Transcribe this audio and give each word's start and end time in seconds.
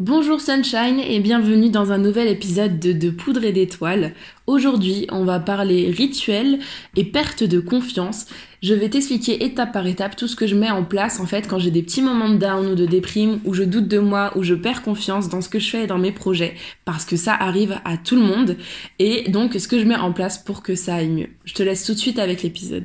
Bonjour 0.00 0.40
Sunshine 0.40 1.00
et 1.00 1.18
bienvenue 1.18 1.70
dans 1.70 1.90
un 1.90 1.98
nouvel 1.98 2.28
épisode 2.28 2.78
de, 2.78 2.92
de 2.92 3.10
Poudre 3.10 3.42
et 3.42 3.50
d'étoiles. 3.50 4.14
Aujourd'hui, 4.46 5.08
on 5.10 5.24
va 5.24 5.40
parler 5.40 5.90
rituel 5.90 6.60
et 6.94 7.02
perte 7.02 7.42
de 7.42 7.58
confiance. 7.58 8.26
Je 8.62 8.74
vais 8.74 8.90
t'expliquer 8.90 9.42
étape 9.42 9.72
par 9.72 9.88
étape 9.88 10.14
tout 10.14 10.28
ce 10.28 10.36
que 10.36 10.46
je 10.46 10.54
mets 10.54 10.70
en 10.70 10.84
place 10.84 11.18
en 11.18 11.26
fait 11.26 11.48
quand 11.48 11.58
j'ai 11.58 11.72
des 11.72 11.82
petits 11.82 12.00
moments 12.00 12.28
de 12.28 12.36
down 12.36 12.64
ou 12.68 12.74
de 12.76 12.86
déprime, 12.86 13.40
où 13.44 13.54
je 13.54 13.64
doute 13.64 13.88
de 13.88 13.98
moi, 13.98 14.30
où 14.36 14.44
je 14.44 14.54
perds 14.54 14.84
confiance 14.84 15.28
dans 15.28 15.40
ce 15.40 15.48
que 15.48 15.58
je 15.58 15.68
fais 15.68 15.82
et 15.82 15.88
dans 15.88 15.98
mes 15.98 16.12
projets, 16.12 16.54
parce 16.84 17.04
que 17.04 17.16
ça 17.16 17.34
arrive 17.34 17.80
à 17.84 17.96
tout 17.96 18.14
le 18.14 18.22
monde, 18.22 18.56
et 19.00 19.28
donc 19.28 19.54
ce 19.54 19.66
que 19.66 19.80
je 19.80 19.84
mets 19.84 19.96
en 19.96 20.12
place 20.12 20.38
pour 20.38 20.62
que 20.62 20.76
ça 20.76 20.94
aille 20.94 21.08
mieux. 21.08 21.30
Je 21.44 21.54
te 21.54 21.64
laisse 21.64 21.82
tout 21.82 21.94
de 21.94 21.98
suite 21.98 22.20
avec 22.20 22.44
l'épisode. 22.44 22.84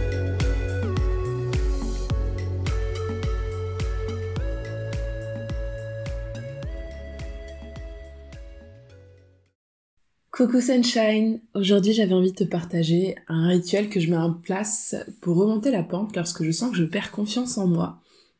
Coucou 10.41 10.59
Sunshine, 10.59 11.39
aujourd'hui 11.53 11.93
j'avais 11.93 12.15
envie 12.15 12.31
de 12.31 12.37
te 12.37 12.43
partager 12.43 13.13
un 13.27 13.47
rituel 13.49 13.89
que 13.89 13.99
je 13.99 14.09
mets 14.09 14.17
en 14.17 14.33
place 14.33 14.95
pour 15.21 15.37
remonter 15.37 15.69
la 15.69 15.83
pente 15.83 16.15
lorsque 16.15 16.43
je 16.43 16.49
sens 16.49 16.71
que 16.71 16.77
je 16.77 16.83
perds 16.83 17.11
confiance 17.11 17.59
en 17.59 17.67
moi 17.67 17.99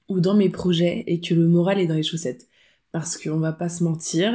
ou 0.09 0.19
dans 0.19 0.33
mes 0.33 0.49
projets 0.49 1.03
et 1.05 1.21
que 1.21 1.35
le 1.35 1.45
moral 1.45 1.79
est 1.79 1.85
dans 1.85 1.93
les 1.93 2.01
chaussettes. 2.01 2.47
Parce 2.91 3.19
qu'on 3.19 3.37
va 3.37 3.51
pas 3.51 3.69
se 3.69 3.83
mentir, 3.83 4.33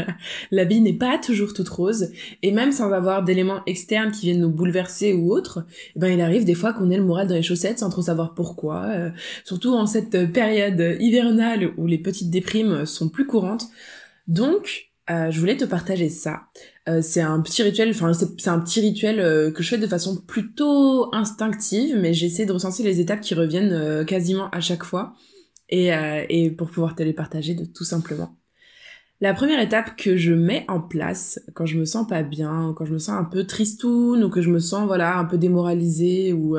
la 0.52 0.62
vie 0.62 0.80
n'est 0.80 0.92
pas 0.92 1.18
toujours 1.18 1.54
toute 1.54 1.68
rose 1.68 2.12
et 2.44 2.52
même 2.52 2.70
sans 2.70 2.92
avoir 2.92 3.24
d'éléments 3.24 3.64
externes 3.66 4.12
qui 4.12 4.26
viennent 4.26 4.42
nous 4.42 4.52
bouleverser 4.52 5.12
ou 5.12 5.32
autres, 5.32 5.66
eh 5.96 5.98
ben 5.98 6.12
il 6.12 6.20
arrive 6.20 6.44
des 6.44 6.54
fois 6.54 6.72
qu'on 6.72 6.88
ait 6.88 6.96
le 6.96 7.02
moral 7.02 7.26
dans 7.26 7.34
les 7.34 7.42
chaussettes 7.42 7.80
sans 7.80 7.90
trop 7.90 8.02
savoir 8.02 8.32
pourquoi, 8.34 8.84
euh, 8.90 9.10
surtout 9.42 9.74
en 9.74 9.86
cette 9.86 10.32
période 10.32 10.96
hivernale 11.00 11.72
où 11.78 11.88
les 11.88 11.98
petites 11.98 12.30
déprimes 12.30 12.86
sont 12.86 13.08
plus 13.08 13.26
courantes. 13.26 13.66
Donc, 14.28 14.88
euh, 15.10 15.30
je 15.30 15.40
voulais 15.40 15.56
te 15.56 15.64
partager 15.64 16.10
ça. 16.10 16.42
Euh, 16.88 17.02
c'est 17.02 17.20
un 17.20 17.40
petit 17.40 17.62
rituel, 17.62 17.90
enfin 17.90 18.12
c'est 18.12 18.48
un 18.48 18.60
petit 18.60 18.80
rituel 18.80 19.20
euh, 19.20 19.50
que 19.50 19.62
je 19.62 19.68
fais 19.68 19.78
de 19.78 19.86
façon 19.86 20.16
plutôt 20.16 21.14
instinctive, 21.14 21.96
mais 21.98 22.14
j'essaie 22.14 22.46
de 22.46 22.52
ressentir 22.52 22.86
les 22.86 23.00
étapes 23.00 23.20
qui 23.20 23.34
reviennent 23.34 24.04
quasiment 24.06 24.48
à 24.50 24.60
chaque 24.60 24.84
fois 24.84 25.14
et, 25.68 26.50
pour 26.56 26.70
pouvoir 26.70 26.94
te 26.94 27.02
les 27.02 27.12
partager 27.12 27.54
de 27.54 27.64
tout 27.66 27.84
simplement. 27.84 28.34
La 29.20 29.34
première 29.34 29.60
étape 29.60 29.96
que 29.96 30.16
je 30.16 30.32
mets 30.32 30.64
en 30.68 30.80
place 30.80 31.40
quand 31.52 31.66
je 31.66 31.76
me 31.76 31.84
sens 31.84 32.06
pas 32.06 32.22
bien, 32.22 32.72
quand 32.76 32.84
je 32.84 32.92
me 32.92 32.98
sens 32.98 33.18
un 33.18 33.24
peu 33.24 33.44
tristoun 33.44 34.22
ou 34.22 34.30
que 34.30 34.40
je 34.40 34.48
me 34.48 34.60
sens 34.60 34.86
voilà 34.86 35.18
un 35.18 35.24
peu 35.24 35.36
démoralisée 35.36 36.32
ou 36.32 36.56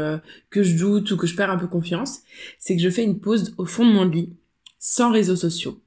que 0.50 0.62
je 0.62 0.78
doute 0.78 1.10
ou 1.12 1.18
que 1.18 1.26
je 1.26 1.36
perds 1.36 1.50
un 1.50 1.58
peu 1.58 1.68
confiance, 1.68 2.20
c'est 2.60 2.76
que 2.76 2.82
je 2.82 2.90
fais 2.90 3.04
une 3.04 3.20
pause 3.20 3.56
au 3.58 3.66
fond 3.66 3.86
de 3.86 3.94
mon 3.94 4.06
lit 4.06 4.36
sans 4.78 5.12
réseaux 5.12 5.38
sociaux 5.38 5.82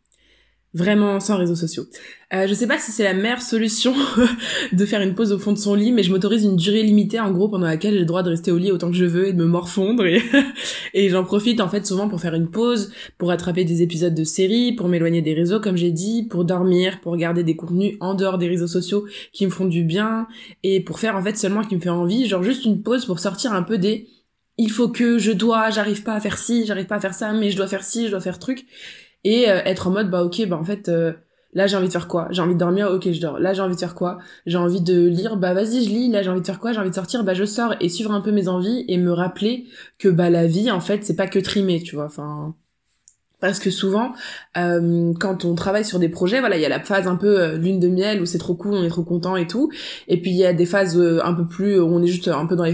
vraiment 0.74 1.20
sans 1.20 1.36
réseaux 1.36 1.54
sociaux. 1.54 1.84
Euh, 2.32 2.46
je 2.46 2.54
sais 2.54 2.66
pas 2.66 2.78
si 2.78 2.92
c'est 2.92 3.04
la 3.04 3.12
meilleure 3.12 3.42
solution 3.42 3.94
de 4.72 4.86
faire 4.86 5.02
une 5.02 5.14
pause 5.14 5.32
au 5.32 5.38
fond 5.38 5.52
de 5.52 5.58
son 5.58 5.74
lit, 5.74 5.92
mais 5.92 6.02
je 6.02 6.10
m'autorise 6.10 6.44
une 6.44 6.56
durée 6.56 6.82
limitée 6.82 7.20
en 7.20 7.30
gros 7.30 7.48
pendant 7.48 7.66
laquelle 7.66 7.92
j'ai 7.92 8.00
le 8.00 8.06
droit 8.06 8.22
de 8.22 8.30
rester 8.30 8.50
au 8.50 8.56
lit 8.56 8.72
autant 8.72 8.90
que 8.90 8.96
je 8.96 9.04
veux 9.04 9.28
et 9.28 9.32
de 9.34 9.38
me 9.38 9.44
morfondre 9.44 10.06
et, 10.06 10.22
et 10.94 11.10
j'en 11.10 11.24
profite 11.24 11.60
en 11.60 11.68
fait 11.68 11.86
souvent 11.86 12.08
pour 12.08 12.20
faire 12.20 12.34
une 12.34 12.50
pause, 12.50 12.90
pour 13.18 13.30
attraper 13.30 13.64
des 13.64 13.82
épisodes 13.82 14.14
de 14.14 14.24
séries, 14.24 14.72
pour 14.72 14.88
m'éloigner 14.88 15.20
des 15.20 15.34
réseaux 15.34 15.60
comme 15.60 15.76
j'ai 15.76 15.90
dit, 15.90 16.22
pour 16.22 16.46
dormir, 16.46 17.00
pour 17.00 17.12
regarder 17.12 17.44
des 17.44 17.54
contenus 17.54 17.96
en 18.00 18.14
dehors 18.14 18.38
des 18.38 18.48
réseaux 18.48 18.66
sociaux 18.66 19.04
qui 19.32 19.44
me 19.44 19.50
font 19.50 19.66
du 19.66 19.84
bien 19.84 20.26
et 20.62 20.80
pour 20.80 21.00
faire 21.00 21.16
en 21.16 21.22
fait 21.22 21.36
seulement 21.36 21.64
qui 21.64 21.76
me 21.76 21.80
fait 21.80 21.90
envie, 21.90 22.26
genre 22.26 22.42
juste 22.42 22.64
une 22.64 22.82
pause 22.82 23.04
pour 23.04 23.18
sortir 23.18 23.52
un 23.52 23.62
peu 23.62 23.76
des 23.76 24.08
il 24.58 24.70
faut 24.70 24.88
que 24.88 25.18
je 25.18 25.32
dois, 25.32 25.70
j'arrive 25.70 26.02
pas 26.02 26.14
à 26.14 26.20
faire 26.20 26.38
ci, 26.38 26.66
j'arrive 26.66 26.86
pas 26.86 26.96
à 26.96 27.00
faire 27.00 27.14
ça, 27.14 27.32
mais 27.32 27.50
je 27.50 27.56
dois 27.56 27.66
faire 27.66 27.82
ci, 27.82 28.06
je 28.06 28.10
dois 28.10 28.20
faire 28.20 28.38
truc 28.38 28.66
et 29.24 29.48
euh, 29.50 29.60
être 29.64 29.88
en 29.88 29.90
mode 29.90 30.10
bah 30.10 30.22
ok 30.24 30.46
bah 30.48 30.56
en 30.56 30.64
fait 30.64 30.88
euh, 30.88 31.12
là 31.52 31.66
j'ai 31.66 31.76
envie 31.76 31.86
de 31.88 31.92
faire 31.92 32.08
quoi? 32.08 32.28
J'ai 32.30 32.42
envie 32.42 32.54
de 32.54 32.58
dormir? 32.58 32.88
Ok 32.92 33.10
je 33.12 33.20
dors. 33.20 33.38
Là 33.38 33.52
j'ai 33.54 33.62
envie 33.62 33.74
de 33.74 33.80
faire 33.80 33.94
quoi? 33.94 34.18
J'ai 34.46 34.58
envie 34.58 34.80
de 34.80 35.06
lire? 35.06 35.36
Bah 35.36 35.54
vas-y 35.54 35.84
je 35.84 35.88
lis. 35.90 36.10
Là 36.10 36.22
j'ai 36.22 36.30
envie 36.30 36.40
de 36.40 36.46
faire 36.46 36.60
quoi? 36.60 36.72
J'ai 36.72 36.80
envie 36.80 36.90
de 36.90 36.94
sortir? 36.94 37.24
Bah 37.24 37.34
je 37.34 37.44
sors 37.44 37.74
et 37.80 37.88
suivre 37.88 38.12
un 38.12 38.20
peu 38.20 38.32
mes 38.32 38.48
envies 38.48 38.84
et 38.88 38.98
me 38.98 39.12
rappeler 39.12 39.66
que 39.98 40.08
bah 40.08 40.30
la 40.30 40.46
vie 40.46 40.70
en 40.70 40.80
fait 40.80 41.04
c'est 41.04 41.16
pas 41.16 41.26
que 41.28 41.38
trimer 41.38 41.82
tu 41.82 41.94
vois. 41.96 42.06
Enfin 42.06 42.54
parce 43.42 43.58
que 43.58 43.70
souvent 43.70 44.12
euh, 44.56 45.12
quand 45.18 45.44
on 45.44 45.54
travaille 45.56 45.84
sur 45.84 45.98
des 45.98 46.08
projets 46.08 46.38
voilà 46.38 46.56
il 46.56 46.62
y 46.62 46.64
a 46.64 46.68
la 46.68 46.78
phase 46.78 47.08
un 47.08 47.16
peu 47.16 47.40
euh, 47.40 47.58
lune 47.58 47.80
de 47.80 47.88
miel 47.88 48.22
où 48.22 48.24
c'est 48.24 48.38
trop 48.38 48.54
cool 48.54 48.72
on 48.74 48.84
est 48.84 48.88
trop 48.88 49.02
content 49.02 49.36
et 49.36 49.48
tout. 49.48 49.68
Et 50.06 50.22
puis 50.22 50.30
il 50.30 50.36
y 50.36 50.46
a 50.46 50.52
des 50.52 50.64
phases 50.64 50.96
euh, 50.96 51.18
un 51.24 51.34
peu 51.34 51.44
plus 51.44 51.78
où 51.80 51.86
on 51.86 52.02
est 52.02 52.06
juste 52.06 52.28
un 52.28 52.46
peu 52.46 52.54
dans 52.54 52.64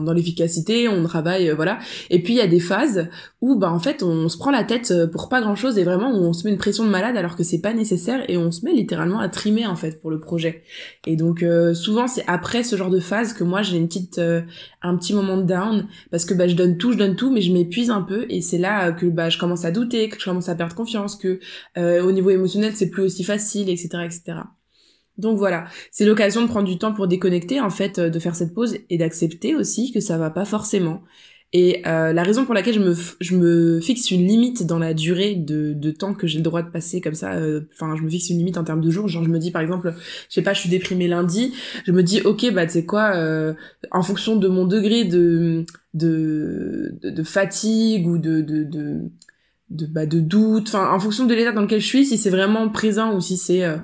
dans 0.00 0.12
l'efficacité 0.12 0.88
on 0.88 1.02
travaille 1.02 1.50
voilà. 1.50 1.80
Et 2.10 2.22
puis 2.22 2.34
il 2.34 2.36
y 2.36 2.40
a 2.40 2.46
des 2.46 2.60
phases 2.60 3.08
où 3.40 3.56
bah 3.56 3.72
en 3.72 3.80
fait 3.80 4.04
on 4.04 4.28
se 4.28 4.38
prend 4.38 4.52
la 4.52 4.62
tête 4.62 4.94
pour 5.10 5.28
pas 5.28 5.40
grand 5.40 5.56
chose 5.56 5.78
et 5.78 5.84
vraiment 5.84 6.12
où 6.12 6.22
on 6.22 6.32
se 6.32 6.46
met 6.46 6.52
une 6.52 6.58
pression 6.58 6.84
de 6.84 6.90
malade 6.90 7.16
alors 7.16 7.34
que 7.34 7.42
c'est 7.42 7.60
pas 7.60 7.74
nécessaire 7.74 8.22
et 8.30 8.36
on 8.36 8.52
se 8.52 8.64
met 8.64 8.72
littéralement 8.72 9.18
à 9.18 9.28
trimer 9.28 9.66
en 9.66 9.74
fait 9.74 10.00
pour 10.00 10.10
le 10.10 10.20
projet. 10.20 10.62
Et 11.06 11.16
donc 11.16 11.44
souvent 11.74 12.06
c'est 12.06 12.24
après 12.28 12.62
ce 12.62 12.76
genre 12.76 12.90
de 12.90 13.00
phase 13.00 13.32
que 13.32 13.42
moi 13.42 13.62
j'ai 13.62 13.76
une 13.76 13.88
petite 13.88 14.20
un 14.80 14.96
petit 14.96 15.12
moment 15.12 15.38
de 15.38 15.42
down 15.42 15.88
parce 16.12 16.24
que 16.24 16.34
bah 16.34 16.46
je 16.46 16.54
donne 16.54 16.76
tout 16.76 16.92
je 16.92 16.98
donne 16.98 17.16
tout 17.16 17.32
mais 17.32 17.40
je 17.40 17.52
m'épuise 17.52 17.90
un 17.90 18.02
peu 18.02 18.26
et 18.28 18.40
c'est 18.40 18.58
là 18.58 18.92
que 18.92 19.06
bah 19.06 19.28
je 19.28 19.38
commence 19.38 19.64
à 19.64 19.72
douter 19.72 19.87
que 19.88 20.18
je 20.18 20.24
commence 20.24 20.48
à 20.48 20.54
perdre 20.54 20.74
confiance, 20.74 21.16
que 21.16 21.40
euh, 21.76 22.02
au 22.02 22.12
niveau 22.12 22.30
émotionnel 22.30 22.72
c'est 22.74 22.90
plus 22.90 23.02
aussi 23.02 23.24
facile, 23.24 23.68
etc., 23.68 23.88
etc. 24.04 24.40
Donc 25.16 25.36
voilà, 25.36 25.66
c'est 25.90 26.04
l'occasion 26.04 26.42
de 26.42 26.46
prendre 26.46 26.68
du 26.68 26.78
temps 26.78 26.92
pour 26.92 27.08
déconnecter 27.08 27.60
en 27.60 27.70
fait, 27.70 27.98
euh, 27.98 28.10
de 28.10 28.18
faire 28.18 28.36
cette 28.36 28.54
pause 28.54 28.76
et 28.88 28.98
d'accepter 28.98 29.54
aussi 29.54 29.92
que 29.92 30.00
ça 30.00 30.16
va 30.16 30.30
pas 30.30 30.44
forcément. 30.44 31.02
Et 31.54 31.82
euh, 31.86 32.12
la 32.12 32.22
raison 32.22 32.44
pour 32.44 32.52
laquelle 32.52 32.74
je 32.74 32.80
me, 32.80 32.94
je 33.20 33.34
me 33.34 33.80
fixe 33.80 34.10
une 34.10 34.26
limite 34.26 34.66
dans 34.66 34.78
la 34.78 34.92
durée 34.92 35.34
de, 35.34 35.72
de 35.72 35.90
temps 35.90 36.12
que 36.12 36.26
j'ai 36.26 36.36
le 36.36 36.44
droit 36.44 36.62
de 36.62 36.70
passer 36.70 37.00
comme 37.00 37.14
ça, 37.14 37.40
enfin 37.72 37.96
je 37.96 38.02
me 38.02 38.10
fixe 38.10 38.28
une 38.28 38.36
limite 38.36 38.58
en 38.58 38.64
termes 38.64 38.82
de 38.82 38.90
jours, 38.90 39.08
genre 39.08 39.24
je 39.24 39.30
me 39.30 39.38
dis 39.38 39.50
par 39.50 39.62
exemple, 39.62 39.94
je 40.28 40.34
sais 40.34 40.42
pas, 40.42 40.52
je 40.52 40.60
suis 40.60 40.68
déprimée 40.68 41.08
lundi, 41.08 41.54
je 41.86 41.92
me 41.92 42.02
dis 42.02 42.20
ok 42.20 42.52
bah 42.52 42.66
tu 42.66 42.72
sais 42.72 42.84
quoi, 42.84 43.14
en 43.90 44.02
fonction 44.02 44.36
de 44.36 44.46
mon 44.46 44.66
degré 44.66 45.04
de 45.04 45.64
de, 45.94 47.22
fatigue 47.24 48.06
ou 48.06 48.18
de 48.18 48.42
de 49.70 49.86
bah, 49.86 50.06
de 50.06 50.20
doute 50.20 50.68
enfin 50.68 50.90
en 50.92 50.98
fonction 50.98 51.26
de 51.26 51.34
l'état 51.34 51.52
dans 51.52 51.62
lequel 51.62 51.80
je 51.80 51.86
suis 51.86 52.06
si 52.06 52.18
c'est 52.18 52.30
vraiment 52.30 52.68
présent 52.68 53.14
ou 53.14 53.20
si 53.20 53.36
c'est 53.36 53.64
euh, 53.64 53.76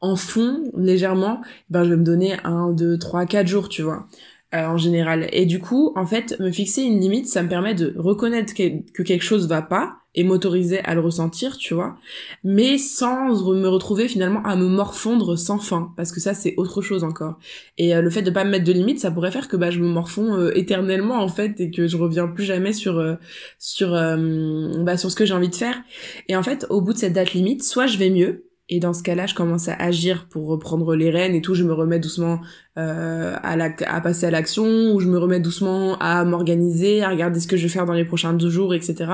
en 0.00 0.16
fond 0.16 0.70
légèrement 0.76 1.40
ben 1.70 1.84
je 1.84 1.90
vais 1.90 1.96
me 1.96 2.04
donner 2.04 2.36
un 2.44 2.72
deux 2.72 2.98
trois 2.98 3.24
quatre 3.26 3.46
jours 3.46 3.68
tu 3.68 3.82
vois 3.82 4.06
euh, 4.54 4.66
en 4.66 4.76
général. 4.76 5.28
Et 5.32 5.46
du 5.46 5.60
coup 5.60 5.92
en 5.96 6.06
fait 6.06 6.38
me 6.38 6.50
fixer 6.50 6.82
une 6.82 7.00
limite 7.00 7.26
ça 7.26 7.42
me 7.42 7.48
permet 7.48 7.74
de 7.74 7.94
reconnaître 7.96 8.52
que, 8.52 8.82
que 8.92 9.02
quelque 9.02 9.24
chose 9.24 9.48
va 9.48 9.62
pas 9.62 10.01
et 10.14 10.24
m'autoriser 10.24 10.80
à 10.80 10.94
le 10.94 11.00
ressentir, 11.00 11.56
tu 11.56 11.72
vois, 11.72 11.96
mais 12.44 12.76
sans 12.76 13.28
me 13.54 13.66
retrouver 13.66 14.08
finalement 14.08 14.42
à 14.44 14.56
me 14.56 14.66
morfondre 14.66 15.38
sans 15.38 15.58
fin, 15.58 15.92
parce 15.96 16.12
que 16.12 16.20
ça 16.20 16.34
c'est 16.34 16.54
autre 16.56 16.82
chose 16.82 17.02
encore. 17.02 17.38
Et 17.78 17.94
euh, 17.94 18.02
le 18.02 18.10
fait 18.10 18.22
de 18.22 18.30
pas 18.30 18.44
me 18.44 18.50
mettre 18.50 18.64
de 18.64 18.72
limites, 18.72 19.00
ça 19.00 19.10
pourrait 19.10 19.30
faire 19.30 19.48
que 19.48 19.56
bah 19.56 19.70
je 19.70 19.80
me 19.80 19.88
morfonds 19.88 20.34
euh, 20.34 20.52
éternellement 20.54 21.20
en 21.20 21.28
fait 21.28 21.60
et 21.60 21.70
que 21.70 21.86
je 21.86 21.96
reviens 21.96 22.28
plus 22.28 22.44
jamais 22.44 22.72
sur 22.72 22.98
euh, 22.98 23.14
sur 23.58 23.92
bah 23.92 24.96
sur 24.96 25.10
ce 25.10 25.16
que 25.16 25.24
j'ai 25.24 25.34
envie 25.34 25.48
de 25.48 25.54
faire. 25.54 25.80
Et 26.28 26.36
en 26.36 26.42
fait, 26.42 26.66
au 26.68 26.80
bout 26.80 26.92
de 26.92 26.98
cette 26.98 27.14
date 27.14 27.32
limite, 27.32 27.62
soit 27.62 27.86
je 27.86 27.96
vais 27.96 28.10
mieux, 28.10 28.44
et 28.68 28.80
dans 28.80 28.94
ce 28.94 29.02
cas-là, 29.02 29.26
je 29.26 29.34
commence 29.34 29.68
à 29.68 29.74
agir 29.74 30.28
pour 30.30 30.46
reprendre 30.46 30.94
les 30.94 31.10
rênes 31.10 31.34
et 31.34 31.42
tout. 31.42 31.54
Je 31.54 31.64
me 31.64 31.74
remets 31.74 31.98
doucement 31.98 32.40
euh, 32.78 33.36
à, 33.42 33.56
la, 33.56 33.70
à 33.86 34.00
passer 34.00 34.26
à 34.26 34.30
l'action, 34.30 34.92
où 34.94 35.00
je 35.00 35.06
me 35.06 35.18
remets 35.18 35.40
doucement 35.40 35.98
à 35.98 36.24
m'organiser, 36.24 37.02
à 37.02 37.10
regarder 37.10 37.38
ce 37.38 37.46
que 37.46 37.56
je 37.56 37.64
vais 37.64 37.68
faire 37.68 37.84
dans 37.84 37.92
les 37.92 38.04
prochains 38.04 38.32
deux 38.32 38.48
jours, 38.48 38.74
etc. 38.74 39.10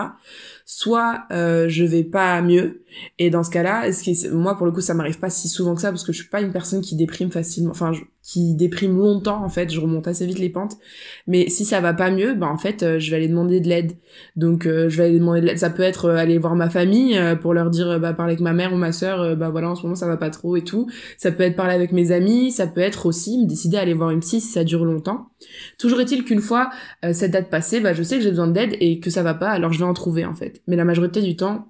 Soit 0.65 1.25
euh, 1.33 1.69
je 1.69 1.85
vais 1.85 2.05
pas 2.05 2.41
mieux, 2.43 2.83
et 3.19 3.31
dans 3.31 3.43
ce 3.43 3.51
cas-là, 3.51 3.85
moi 4.33 4.57
pour 4.57 4.67
le 4.67 4.73
coup 4.73 4.81
ça 4.81 4.95
m'arrive 4.95 5.19
pas 5.19 5.31
si 5.31 5.49
souvent 5.49 5.75
que 5.75 5.81
ça 5.81 5.91
parce 5.91 6.05
que 6.05 6.13
je 6.13 6.21
suis 6.21 6.29
pas 6.29 6.41
une 6.41 6.53
personne 6.53 6.81
qui 6.81 6.97
déprime 6.97 7.31
facilement, 7.31 7.71
enfin 7.71 7.93
qui 8.23 8.55
déprime 8.55 8.99
longtemps 8.99 9.43
en 9.43 9.49
fait, 9.49 9.73
je 9.73 9.81
remonte 9.81 10.07
assez 10.07 10.27
vite 10.27 10.39
les 10.39 10.51
pentes. 10.51 10.77
Mais 11.27 11.49
si 11.49 11.65
ça 11.65 11.81
va 11.81 11.95
pas 11.95 12.11
mieux, 12.11 12.35
bah 12.35 12.49
en 12.49 12.59
fait 12.59 12.83
euh, 12.83 12.99
je 12.99 13.11
vais 13.11 13.17
aller 13.17 13.29
demander 13.29 13.61
de 13.61 13.69
l'aide. 13.69 13.93
Donc 14.37 14.67
euh, 14.67 14.89
je 14.89 14.99
vais 14.99 15.05
aller 15.05 15.19
demander 15.19 15.41
de 15.41 15.47
l'aide. 15.47 15.59
Ça 15.59 15.71
peut 15.71 15.83
être 15.83 16.07
euh, 16.07 16.17
aller 16.17 16.39
voir 16.39 16.55
ma 16.55 16.69
famille 16.71 17.19
pour 17.41 17.55
leur 17.55 17.71
dire 17.71 17.99
bah 18.01 18.13
parler 18.13 18.33
avec 18.33 18.41
ma 18.41 18.53
mère 18.53 18.73
ou 18.73 18.77
ma 18.77 18.93
sœur, 18.93 19.37
bah 19.37 19.51
voilà 19.51 19.71
en 19.71 19.75
ce 19.75 19.83
moment 19.83 19.95
ça 19.95 20.07
va 20.07 20.17
pas 20.17 20.31
trop 20.31 20.57
et 20.57 20.63
tout. 20.63 20.89
Ça 21.17 21.31
peut 21.31 21.43
être 21.43 21.57
parler 21.57 21.75
avec 21.75 21.93
mes 21.93 22.13
amis, 22.13 22.53
ça 22.53 22.67
peut 22.67 22.81
être 22.81 23.07
aussi 23.07 23.47
me 23.49 23.51
décider 23.51 23.77
à 23.77 23.81
aller 23.81 23.95
voir 23.95 24.11
une 24.11 24.21
psy 24.21 24.41
si 24.41 24.49
ça 24.49 24.65
dure 24.65 24.85
longtemps. 24.85 25.31
Toujours 25.79 26.01
est-il 26.01 26.25
qu'une 26.25 26.41
fois 26.41 26.71
cette 27.13 27.31
date 27.31 27.51
passée, 27.51 27.81
bah 27.81 27.95
je 27.95 28.03
sais 28.03 28.17
que 28.17 28.23
j'ai 28.23 28.31
besoin 28.31 28.49
d'aide 28.49 28.77
et 28.81 29.01
que 29.01 29.11
ça 29.11 29.23
va 29.23 29.35
pas, 29.35 29.51
alors 29.51 29.73
je 29.73 29.79
vais 29.79 29.85
en 29.85 29.95
trouver 29.95 30.25
en 30.25 30.35
fait. 30.35 30.63
Mais 30.67 30.77
la 30.77 30.85
majorité 30.85 31.23
du 31.23 31.37
temps 31.37 31.69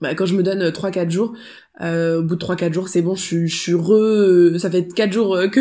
bah, 0.00 0.14
quand 0.14 0.24
je 0.24 0.34
me 0.34 0.42
donne 0.42 0.62
3-4 0.62 1.06
euh, 1.06 1.10
jours, 1.10 1.34
euh, 1.82 2.20
au 2.20 2.22
bout 2.22 2.36
de 2.36 2.44
3-4 2.44 2.72
jours, 2.72 2.88
c'est 2.88 3.02
bon, 3.02 3.14
je 3.14 3.22
suis, 3.22 3.48
je 3.48 3.56
suis. 3.56 3.74
Euh, 3.74 4.58
ça 4.58 4.70
fait 4.70 4.88
4 4.88 5.12
jours 5.12 5.34
euh, 5.34 5.48
que, 5.48 5.60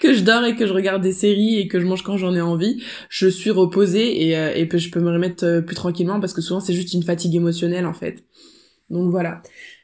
que 0.00 0.12
je 0.12 0.22
dors 0.22 0.44
et 0.44 0.56
que 0.56 0.66
je 0.66 0.72
regarde 0.72 1.00
des 1.00 1.12
séries 1.12 1.58
et 1.58 1.68
que 1.68 1.78
je 1.78 1.86
mange 1.86 2.02
quand 2.02 2.16
j'en 2.16 2.34
ai 2.34 2.40
envie. 2.40 2.82
Je 3.08 3.28
suis 3.28 3.50
reposée 3.50 4.22
et, 4.22 4.32
et 4.32 4.78
je 4.78 4.90
peux 4.90 5.00
me 5.00 5.12
remettre 5.12 5.60
plus 5.60 5.76
tranquillement 5.76 6.18
parce 6.18 6.32
que 6.32 6.40
souvent 6.40 6.60
c'est 6.60 6.72
juste 6.72 6.92
une 6.92 7.04
fatigue 7.04 7.36
émotionnelle 7.36 7.86
en 7.86 7.94
fait. 7.94 8.24
Donc 8.90 9.10
voilà. 9.10 9.42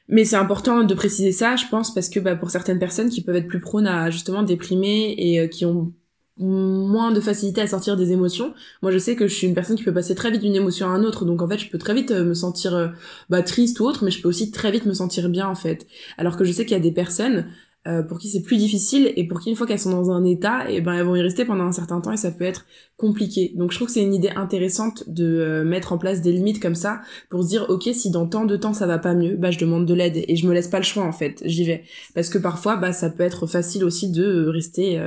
Mais 0.09 0.25
c'est 0.25 0.37
important 0.37 0.85
de 0.85 0.95
préciser 0.95 1.33
ça, 1.33 1.56
je 1.56 1.65
pense, 1.71 1.95
parce 1.95 2.09
que 2.09 2.21
bah, 2.21 2.37
pour 2.37 2.51
certaines 2.51 2.79
personnes 2.79 3.09
qui 3.09 3.23
peuvent 3.23 3.37
être 3.37 3.49
plus 3.49 3.61
prônes 3.61 3.87
à 3.87 4.11
justement 4.11 4.43
déprimer 4.43 5.15
et 5.17 5.49
qui 5.49 5.65
ont 5.65 5.93
moins 6.37 7.12
de 7.12 7.21
facilité 7.21 7.61
à 7.61 7.67
sortir 7.67 7.97
des 7.97 8.12
émotions. 8.12 8.55
Moi, 8.83 8.91
je 8.91 8.99
sais 8.99 9.15
que 9.15 9.29
je 9.29 9.35
suis 9.35 9.47
une 9.47 9.55
personne 9.55 9.77
qui 9.77 9.85
peut 9.85 9.95
passer 9.95 10.15
très 10.15 10.31
vite 10.31 10.41
d'une 10.41 10.56
émotion 10.56 10.91
à 10.91 10.97
une 10.97 11.05
autre, 11.05 11.25
donc 11.25 11.43
en 11.43 11.49
fait, 11.49 11.59
je 11.59 11.71
peux 11.71 11.79
très 11.79 11.95
vite 11.95 12.11
euh, 12.11 12.25
me 12.25 12.35
sentir 12.35 12.75
euh, 12.75 12.89
bah, 13.31 13.43
triste 13.43 13.79
ou 13.81 13.85
autre, 13.85 14.05
mais 14.05 14.11
je 14.11 14.21
peux 14.21 14.29
aussi 14.29 14.51
très 14.51 14.71
vite 14.73 14.87
me 14.87 14.95
sentir 14.95 15.29
bien 15.29 15.47
en 15.47 15.55
fait. 15.55 15.87
Alors 16.19 16.37
que 16.37 16.45
je 16.45 16.53
sais 16.53 16.65
qu'il 16.65 16.77
y 16.77 16.81
a 16.81 16.83
des 16.83 16.93
personnes 16.93 17.47
euh, 17.86 18.02
pour 18.02 18.19
qui 18.19 18.28
c'est 18.28 18.42
plus 18.42 18.56
difficile 18.56 19.12
et 19.16 19.26
pour 19.26 19.40
qui 19.40 19.50
une 19.50 19.56
fois 19.56 19.66
qu'elles 19.66 19.78
sont 19.78 19.90
dans 19.90 20.10
un 20.10 20.25
état, 20.25 20.70
et 20.70 20.76
eh 20.76 20.81
ben 20.81 20.94
elles 20.94 21.04
vont 21.04 21.16
y 21.16 21.22
rester 21.22 21.44
pendant 21.44 21.64
un 21.64 21.72
certain 21.72 22.00
temps 22.00 22.12
et 22.12 22.16
ça 22.16 22.31
peut 22.31 22.44
être 22.44 22.66
compliqué. 22.96 23.52
Donc 23.56 23.72
je 23.72 23.76
trouve 23.76 23.88
que 23.88 23.94
c'est 23.94 24.02
une 24.02 24.14
idée 24.14 24.31
intéressante 24.31 25.04
de 25.08 25.62
mettre 25.64 25.92
en 25.92 25.98
place 25.98 26.22
des 26.22 26.32
limites 26.32 26.60
comme 26.60 26.75
ça 26.75 27.00
pour 27.31 27.42
se 27.42 27.48
dire 27.48 27.66
ok 27.69 27.88
si 27.92 28.10
dans 28.10 28.26
tant 28.26 28.44
de 28.44 28.56
temps 28.56 28.72
ça 28.72 28.86
va 28.86 28.98
pas 28.98 29.14
mieux, 29.14 29.36
bah 29.36 29.50
je 29.50 29.58
demande 29.58 29.86
de 29.86 29.94
l'aide 29.94 30.25
et 30.26 30.36
je 30.36 30.46
me 30.46 30.54
laisse 30.54 30.69
pas 30.69 30.78
le 30.78 30.84
choix 30.84 31.04
en 31.04 31.12
fait, 31.12 31.42
j'y 31.44 31.64
vais 31.64 31.84
parce 32.14 32.28
que 32.28 32.38
parfois 32.38 32.76
bah 32.76 32.92
ça 32.92 33.10
peut 33.10 33.22
être 33.22 33.46
facile 33.46 33.84
aussi 33.84 34.10
de 34.10 34.46
rester 34.46 35.00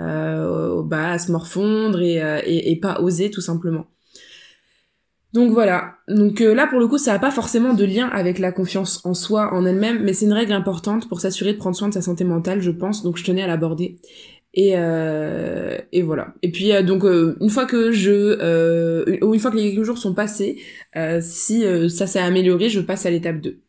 euh, 0.00 0.82
bah, 0.84 1.12
à 1.12 1.18
se 1.18 1.30
morfondre 1.32 2.00
et, 2.00 2.22
euh, 2.22 2.40
et, 2.44 2.70
et, 2.72 2.76
pas 2.80 3.00
oser 3.00 3.30
tout 3.30 3.40
simplement. 3.40 3.86
Donc 5.32 5.52
voilà. 5.52 5.94
Donc 6.08 6.40
euh, 6.40 6.54
là 6.54 6.66
pour 6.66 6.80
le 6.80 6.88
coup 6.88 6.98
ça 6.98 7.12
n'a 7.12 7.18
pas 7.18 7.30
forcément 7.30 7.72
de 7.72 7.84
lien 7.84 8.08
avec 8.08 8.38
la 8.38 8.50
confiance 8.50 9.00
en 9.04 9.14
soi 9.14 9.54
en 9.54 9.64
elle-même, 9.64 10.02
mais 10.02 10.12
c'est 10.12 10.26
une 10.26 10.32
règle 10.32 10.52
importante 10.52 11.08
pour 11.08 11.20
s'assurer 11.20 11.52
de 11.52 11.58
prendre 11.58 11.76
soin 11.76 11.88
de 11.88 11.94
sa 11.94 12.02
santé 12.02 12.24
mentale, 12.24 12.60
je 12.60 12.70
pense. 12.70 13.02
Donc 13.02 13.16
je 13.16 13.24
tenais 13.24 13.42
à 13.42 13.46
l'aborder. 13.46 13.96
Et, 14.52 14.72
euh, 14.74 15.78
et 15.92 16.02
voilà. 16.02 16.34
Et 16.42 16.50
puis 16.50 16.72
donc 16.82 17.04
une 17.04 17.50
fois 17.50 17.66
que 17.66 17.92
je 17.92 19.12
une 19.22 19.38
fois 19.38 19.52
que 19.52 19.56
les 19.56 19.70
quelques 19.70 19.84
jours 19.84 19.98
sont 19.98 20.14
passés, 20.14 20.58
si 21.20 21.64
ça 21.88 22.06
s'est 22.08 22.18
amélioré, 22.18 22.68
je 22.68 22.80
passe 22.80 23.06
à 23.06 23.10
l'étape 23.10 23.40
2. 23.40 23.60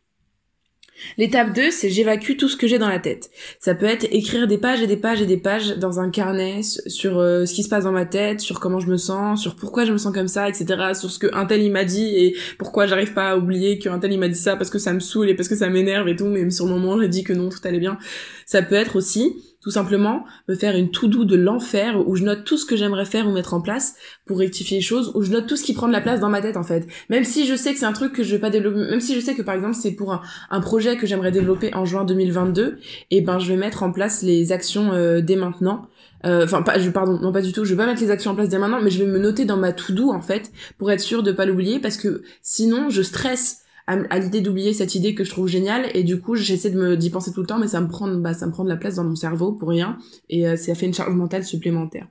L'étape 1.18 1.54
2, 1.54 1.72
c'est 1.72 1.90
j'évacue 1.90 2.36
tout 2.38 2.50
ce 2.50 2.58
que 2.58 2.68
j'ai 2.68 2.78
dans 2.78 2.90
la 2.90 3.00
tête. 3.00 3.32
Ça 3.60 3.76
peut 3.76 3.86
être 3.86 4.06
écrire 4.12 4.48
des 4.48 4.58
pages 4.58 4.82
et 4.82 4.88
des 4.88 4.98
pages 4.98 5.22
et 5.22 5.26
des 5.26 5.38
pages 5.38 5.78
dans 5.78 6.00
un 6.00 6.10
carnet 6.10 6.62
sur 6.64 7.20
euh, 7.20 7.46
ce 7.46 7.54
qui 7.54 7.64
se 7.64 7.70
passe 7.70 7.84
dans 7.84 7.92
ma 7.92 8.06
tête, 8.06 8.40
sur 8.40 8.60
comment 8.60 8.80
je 8.80 8.88
me 8.88 8.98
sens, 8.98 9.42
sur 9.42 9.56
pourquoi 9.56 9.86
je 9.86 9.92
me 9.92 9.98
sens 9.98 10.14
comme 10.14 10.28
ça, 10.28 10.48
etc. 10.50 10.94
Sur 10.94 11.12
ce 11.12 11.20
que 11.20 11.28
un 11.34 11.46
tel 11.46 11.62
il 11.62 11.72
m'a 11.72 11.84
dit 11.84 12.16
et 12.16 12.36
pourquoi 12.58 12.88
j'arrive 12.88 13.14
pas 13.14 13.32
à 13.32 13.38
oublier 13.38 13.80
qu'un 13.80 14.00
tel 14.00 14.12
il 14.14 14.20
m'a 14.20 14.28
dit 14.28 14.36
ça 14.36 14.56
parce 14.56 14.70
que 14.70 14.80
ça 14.80 14.94
me 14.94 15.00
saoule 15.00 15.30
et 15.30 15.36
parce 15.36 15.50
que 15.50 15.56
ça 15.56 15.70
m'énerve 15.70 16.08
et 16.08 16.16
tout, 16.16 16.28
mais 16.28 16.50
sur 16.50 16.66
le 16.66 16.72
moment 16.72 17.00
j'ai 17.00 17.10
dit 17.10 17.24
que 17.24 17.34
non, 17.34 17.50
tout 17.50 17.60
allait 17.64 17.80
bien. 17.80 17.98
Ça 18.46 18.62
peut 18.62 18.76
être 18.76 18.96
aussi 18.96 19.36
tout 19.62 19.72
simplement, 19.72 20.26
me 20.48 20.56
faire 20.56 20.76
une 20.76 20.90
to-do 20.90 21.24
de 21.24 21.36
l'enfer 21.36 22.08
où 22.08 22.16
je 22.16 22.24
note 22.24 22.44
tout 22.44 22.58
ce 22.58 22.66
que 22.66 22.76
j'aimerais 22.76 23.06
faire 23.06 23.28
ou 23.28 23.32
mettre 23.32 23.54
en 23.54 23.62
place 23.62 23.96
pour 24.26 24.40
rectifier 24.40 24.78
les 24.78 24.84
choses, 24.84 25.12
où 25.14 25.22
je 25.22 25.32
note 25.32 25.46
tout 25.46 25.56
ce 25.56 25.64
qui 25.64 25.74
prend 25.74 25.88
de 25.88 25.94
la 25.94 26.02
place 26.02 26.20
dans 26.20 26.30
ma 26.30 26.42
tête 26.42 26.58
en 26.58 26.64
fait. 26.64 26.88
Même 27.10 27.24
si 27.24 27.46
je 27.46 27.56
sais 27.56 27.74
que 27.74 27.80
c'est 27.80 27.86
un 27.86 27.94
truc 27.94 28.14
que 28.14 28.24
je 28.24 28.32
vais 28.32 28.40
pas 28.40 28.50
développer, 28.50 28.80
même 28.90 29.00
si 29.00 29.14
je 29.14 29.20
sais 29.20 29.36
que 29.36 29.44
par 29.44 29.54
exemple 29.54 29.76
c'est 29.76 29.92
pour 29.92 30.20
un, 30.50 30.62
projet 30.62 30.98
que 30.98 31.06
j'aimerais 31.06 31.32
développer 31.32 31.74
en 31.76 31.86
juin 31.86 32.06
2022, 32.06 32.80
et 33.12 33.18
eh 33.18 33.22
ben 33.22 33.40
je 33.40 33.48
vais 33.48 33.58
mettre 33.58 33.84
en 33.84 33.92
place 33.92 34.24
les 34.24 34.52
actions 34.52 34.94
euh, 34.94 35.22
dès 35.22 35.36
maintenant. 35.36 35.88
Euh, 36.26 36.44
enfin 36.44 36.64
je 36.78 36.90
pardon 36.92 37.20
non 37.20 37.32
pas 37.32 37.42
du 37.42 37.52
tout 37.52 37.66
je 37.66 37.72
vais 37.72 37.78
pas 37.78 37.88
mettre 37.88 38.00
les 38.00 38.12
actions 38.12 38.30
en 38.30 38.36
place 38.36 38.48
dès 38.48 38.60
maintenant 38.60 38.80
mais 38.80 38.92
je 38.92 39.04
vais 39.04 39.10
me 39.10 39.18
noter 39.18 39.44
dans 39.44 39.58
ma 39.58 39.74
to 39.74 39.92
do 39.92 40.12
en 40.12 40.22
fait 40.22 40.52
pour 40.78 40.92
être 40.92 41.00
sûr 41.00 41.24
de 41.24 41.32
pas 41.32 41.48
l'oublier 41.48 41.80
parce 41.80 41.98
que 41.98 42.22
sinon 42.44 42.92
je 42.92 43.02
stresse 43.02 43.62
à, 44.10 44.20
l'idée 44.20 44.42
d'oublier 44.42 44.74
cette 44.74 44.96
idée 44.96 45.16
que 45.16 45.24
je 45.24 45.30
trouve 45.30 45.48
géniale 45.48 45.90
et 45.94 46.04
du 46.04 46.20
coup 46.20 46.36
j'essaie 46.36 46.70
de 46.70 46.80
me 46.80 46.98
d'y 46.98 47.10
penser 47.10 47.32
tout 47.32 47.42
le 47.42 47.48
temps 47.48 47.60
mais 47.60 47.68
ça 47.68 47.82
me 47.82 47.88
prend 47.88 48.08
bah 48.08 48.34
ça 48.34 48.46
me 48.48 48.52
prend 48.52 48.64
de 48.64 48.70
la 48.70 48.78
place 48.78 48.96
dans 48.96 49.04
mon 49.04 49.16
cerveau 49.16 49.52
pour 49.54 49.70
rien 49.70 49.98
et 50.30 50.48
euh, 50.48 50.56
ça 50.56 50.76
fait 50.76 50.86
une 50.86 50.94
charge 50.94 51.14
mentale 51.14 51.44
supplémentaire 51.44 52.08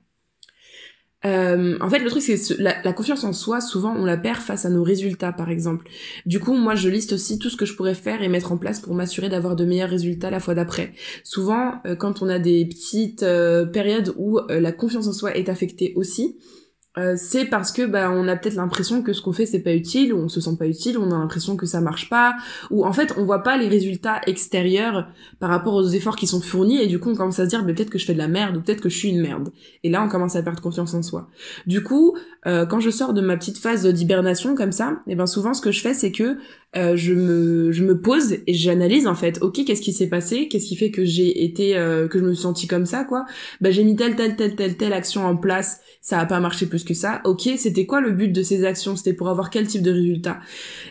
euh, 1.27 1.77
en 1.83 1.91
fait, 1.91 1.99
le 1.99 2.09
truc, 2.09 2.23
c'est 2.23 2.39
que 2.39 2.63
la, 2.63 2.81
la, 2.83 2.95
confiance 2.95 3.25
en 3.25 3.35
soi, 3.35 3.61
souvent, 3.61 3.95
on 3.95 4.07
la 4.07 4.17
perd 4.17 4.39
face 4.41 4.65
à 4.65 4.71
nos 4.71 4.83
résultats, 4.83 5.33
par 5.33 5.51
exemple. 5.51 5.87
Du 6.25 6.41
coup, 6.41 6.55
moi, 6.55 6.75
je 6.75 6.89
liste 6.89 7.13
aussi 7.13 7.39
tout 7.39 7.51
ce 7.51 7.59
que 7.59 7.67
je 7.67 7.75
pourrais 7.75 7.93
faire 7.93 8.23
et 8.23 8.29
mettre 8.31 8.53
en 8.53 8.57
place 8.57 8.81
pour 8.81 8.95
m'assurer 8.95 9.29
d'avoir 9.29 9.55
de 9.55 9.67
meilleurs 9.67 9.91
résultats 9.91 10.31
la 10.31 10.41
fois 10.41 10.55
d'après. 10.55 10.95
Souvent, 11.23 11.75
euh, 11.85 11.95
quand 11.95 12.23
on 12.23 12.29
a 12.31 12.39
des 12.39 12.65
petites 12.65 13.21
périodes 13.71 14.15
où 14.17 14.41
la 14.49 14.73
confiance 14.73 15.09
en 15.09 15.13
soi 15.13 15.37
est 15.37 15.51
affectée 15.51 15.93
aussi, 15.95 16.39
euh, 16.99 17.15
c'est 17.17 17.45
parce 17.45 17.71
que 17.71 17.87
bah 17.87 18.11
on 18.11 18.27
a 18.27 18.35
peut-être 18.35 18.57
l'impression 18.57 19.03
que 19.03 19.13
ce 19.13 19.23
qu'on 19.23 19.33
fait 19.33 19.47
c'est 19.47 19.63
pas 19.63 19.75
utile 19.75 20.13
ou 20.13 20.19
on 20.19 20.29
se 20.29 20.41
sent 20.41 20.57
pas 20.59 20.67
utile 20.67 20.99
on 20.99 21.13
a 21.13 21.19
l'impression 21.19 21.57
que 21.57 21.65
ça 21.65 21.81
marche 21.81 22.11
pas 22.11 22.35
ou 22.73 22.85
en 22.85 22.93
fait 22.93 23.15
on 23.17 23.25
voit 23.25 23.45
pas 23.45 23.57
les 23.57 23.69
résultats 23.69 24.21
extérieurs 24.27 25.07
par 25.39 25.51
rapport 25.51 25.75
aux 25.75 25.87
efforts 25.87 26.17
qui 26.17 26.27
sont 26.27 26.41
fournis 26.41 26.79
et 26.79 26.89
du 26.89 26.99
coup 26.99 27.11
on 27.11 27.15
commence 27.15 27.39
à 27.39 27.45
se 27.45 27.49
dire 27.49 27.65
bah, 27.65 27.73
peut-être 27.75 27.91
que 27.91 27.99
je 27.99 28.07
fais 28.07 28.13
de 28.13 28.19
la 28.19 28.27
merde 28.27 28.57
ou 28.57 28.61
peut-être 28.61 28.81
que 28.81 28.89
je 28.89 28.99
suis 28.99 29.11
une 29.11 29.21
merde. 29.21 29.51
Et 29.85 29.91
là 29.91 30.03
on 30.03 30.09
commence 30.09 30.35
à 30.35 30.43
perdre 30.43 30.61
confiance 30.61 30.93
en 30.95 31.03
soi. 31.03 31.29
Du 31.69 31.85
coup 31.85 32.17
euh, 32.49 32.67
quand 32.67 32.81
je 32.81 32.91
sors 32.91 33.15
de 33.15 33.21
ma 33.21 33.37
petite 33.37 33.59
phase 33.59 33.87
d'hibernation 33.87 34.57
comme 34.57 34.73
ça 34.73 34.97
et 35.07 35.13
eh 35.13 35.15
ben 35.15 35.27
souvent 35.27 35.55
ce 35.55 35.63
que 35.63 35.71
je 35.71 35.81
fais 35.83 35.95
c'est 35.95 36.11
que 36.11 36.39
euh, 36.77 36.97
je 36.97 37.15
me 37.15 37.73
je 37.73 37.85
me 37.85 38.01
pose 38.01 38.37
et 38.47 38.55
j'analyse 38.55 39.07
en 39.07 39.15
fait. 39.15 39.43
Ok 39.43 39.65
qu'est-ce 39.67 39.83
qui 39.83 39.93
s'est 39.93 40.09
passé? 40.09 40.49
Qu'est-ce 40.49 40.67
qui 40.67 40.77
fait 40.77 40.91
que 40.91 41.05
j'ai 41.05 41.45
été 41.45 41.73
que 42.11 42.19
je 42.19 42.25
me 42.25 42.33
suis 42.33 42.43
sentie 42.43 42.67
comme 42.67 42.87
ça 42.87 43.05
quoi? 43.05 43.25
Bah 43.61 43.71
j'ai 43.71 43.85
mis 43.85 43.97
telle 43.97 44.17
telle 44.17 44.37
telle 44.37 44.55
telle 44.57 44.77
telle 44.77 44.93
action 44.93 45.25
en 45.27 45.37
place. 45.37 45.81
Ça 46.01 46.19
a 46.19 46.27
pas 46.27 46.41
marché 46.41 46.67
plus 46.67 46.85
que 46.85 46.95
ça. 46.95 47.21
Ok, 47.25 47.49
c'était 47.57 47.87
quoi 47.87 48.01
le 48.01 48.13
but 48.13 48.29
de 48.33 48.43
ces 48.43 48.65
actions? 48.65 48.97
C'était 48.97 49.13
pour 49.15 49.29
avoir 49.29 49.51
quel 49.51 49.67
type 49.67 49.83
de 49.83 49.91
résultat? 49.91 50.41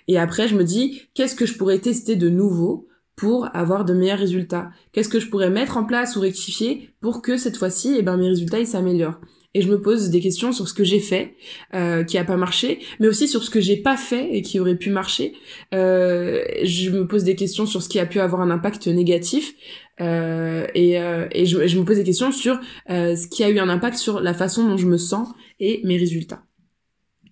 Et 0.08 0.18
après, 0.20 0.48
je 0.48 0.56
me 0.56 0.64
dis, 0.64 1.02
qu'est-ce 1.14 1.36
que 1.36 1.46
je 1.46 1.58
pourrais 1.58 1.80
tester 1.80 2.16
de 2.16 2.30
nouveau 2.30 2.88
pour 3.16 3.50
avoir 3.56 3.86
de 3.86 3.94
meilleurs 3.94 4.20
résultats? 4.20 4.70
Qu'est-ce 4.92 5.10
que 5.10 5.20
je 5.20 5.28
pourrais 5.30 5.50
mettre 5.50 5.78
en 5.78 5.84
place 5.86 6.16
ou 6.16 6.20
rectifier 6.20 6.90
pour 7.02 7.22
que 7.22 7.38
cette 7.38 7.58
fois-ci, 7.58 7.96
eh 7.98 8.02
ben, 8.04 8.18
mes 8.18 8.30
résultats 8.30 8.60
ils 8.60 8.68
s'améliorent? 8.68 9.20
Et 9.54 9.62
je 9.62 9.70
me 9.70 9.82
pose 9.82 10.10
des 10.10 10.20
questions 10.20 10.52
sur 10.52 10.68
ce 10.68 10.74
que 10.74 10.84
j'ai 10.84 11.00
fait 11.00 11.36
euh, 11.74 12.04
qui 12.04 12.18
a 12.18 12.24
pas 12.24 12.38
marché, 12.38 12.80
mais 13.00 13.08
aussi 13.08 13.28
sur 13.28 13.44
ce 13.44 13.50
que 13.50 13.60
j'ai 13.60 13.78
pas 13.78 13.98
fait 13.98 14.36
et 14.36 14.42
qui 14.42 14.60
aurait 14.60 14.76
pu 14.76 14.90
marcher. 14.90 15.34
Euh, 15.74 16.44
je 16.64 16.90
me 16.92 17.08
pose 17.08 17.24
des 17.24 17.36
questions 17.36 17.66
sur 17.66 17.82
ce 17.82 17.90
qui 17.90 18.00
a 18.00 18.06
pu 18.06 18.20
avoir 18.20 18.42
un 18.42 18.52
impact 18.52 18.88
négatif 18.88 19.54
euh, 20.02 20.66
et, 20.76 21.00
euh, 21.00 21.28
et 21.32 21.46
je, 21.46 21.68
je, 21.68 21.80
me 21.80 21.84
pose 21.84 21.98
des 21.98 22.04
questions 22.04 22.32
sur 22.32 22.60
euh, 22.90 23.16
ce 23.16 23.28
qui 23.28 23.44
a 23.44 23.50
eu 23.50 23.60
un 23.60 23.70
impact 23.70 23.98
sur 23.98 24.22
la 24.22 24.34
façon 24.34 24.68
dont 24.68 24.78
je 24.78 24.88
me 24.88 24.98
sens 24.98 25.28
et 25.60 25.82
mes 25.84 25.98
résultats. 25.98 26.44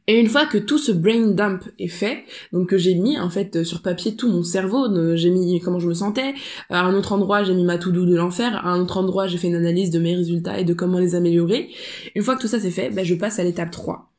Et 0.09 0.19
une 0.19 0.27
fois 0.27 0.45
que 0.45 0.57
tout 0.57 0.77
ce 0.77 0.93
brain 0.93 1.27
dump 1.27 1.63
est 1.79 1.89
fait, 1.89 2.23
donc 2.53 2.69
que 2.69 2.77
j'ai 2.77 2.95
mis 2.95 3.19
en 3.19 3.29
fait 3.29 3.63
sur 3.63 3.81
papier 3.81 4.15
tout 4.15 4.29
mon 4.29 4.43
cerveau, 4.43 4.87
j'ai 5.15 5.29
mis 5.29 5.59
comment 5.59 5.79
je 5.79 5.87
me 5.89 5.93
sentais, 5.93 6.33
à 6.69 6.81
un 6.81 6.93
autre 6.93 7.11
endroit 7.11 7.43
j'ai 7.43 7.53
mis 7.53 7.65
ma 7.65 7.77
to-do 7.77 8.05
de 8.05 8.15
l'enfer, 8.15 8.55
à 8.65 8.69
un 8.69 8.79
autre 8.79 8.97
endroit 8.97 9.27
j'ai 9.27 9.37
fait 9.37 9.47
une 9.47 9.55
analyse 9.55 9.91
de 9.91 9.99
mes 9.99 10.15
résultats 10.15 10.59
et 10.59 10.63
de 10.63 10.73
comment 10.73 10.99
les 10.99 11.15
améliorer. 11.15 11.69
Une 12.15 12.23
fois 12.23 12.35
que 12.37 12.41
tout 12.41 12.47
ça 12.47 12.59
c'est 12.59 12.71
fait, 12.71 12.89
ben, 12.89 13.03
je 13.03 13.15
passe 13.15 13.39
à 13.39 13.43
l'étape 13.43 13.71
3. 13.71 14.09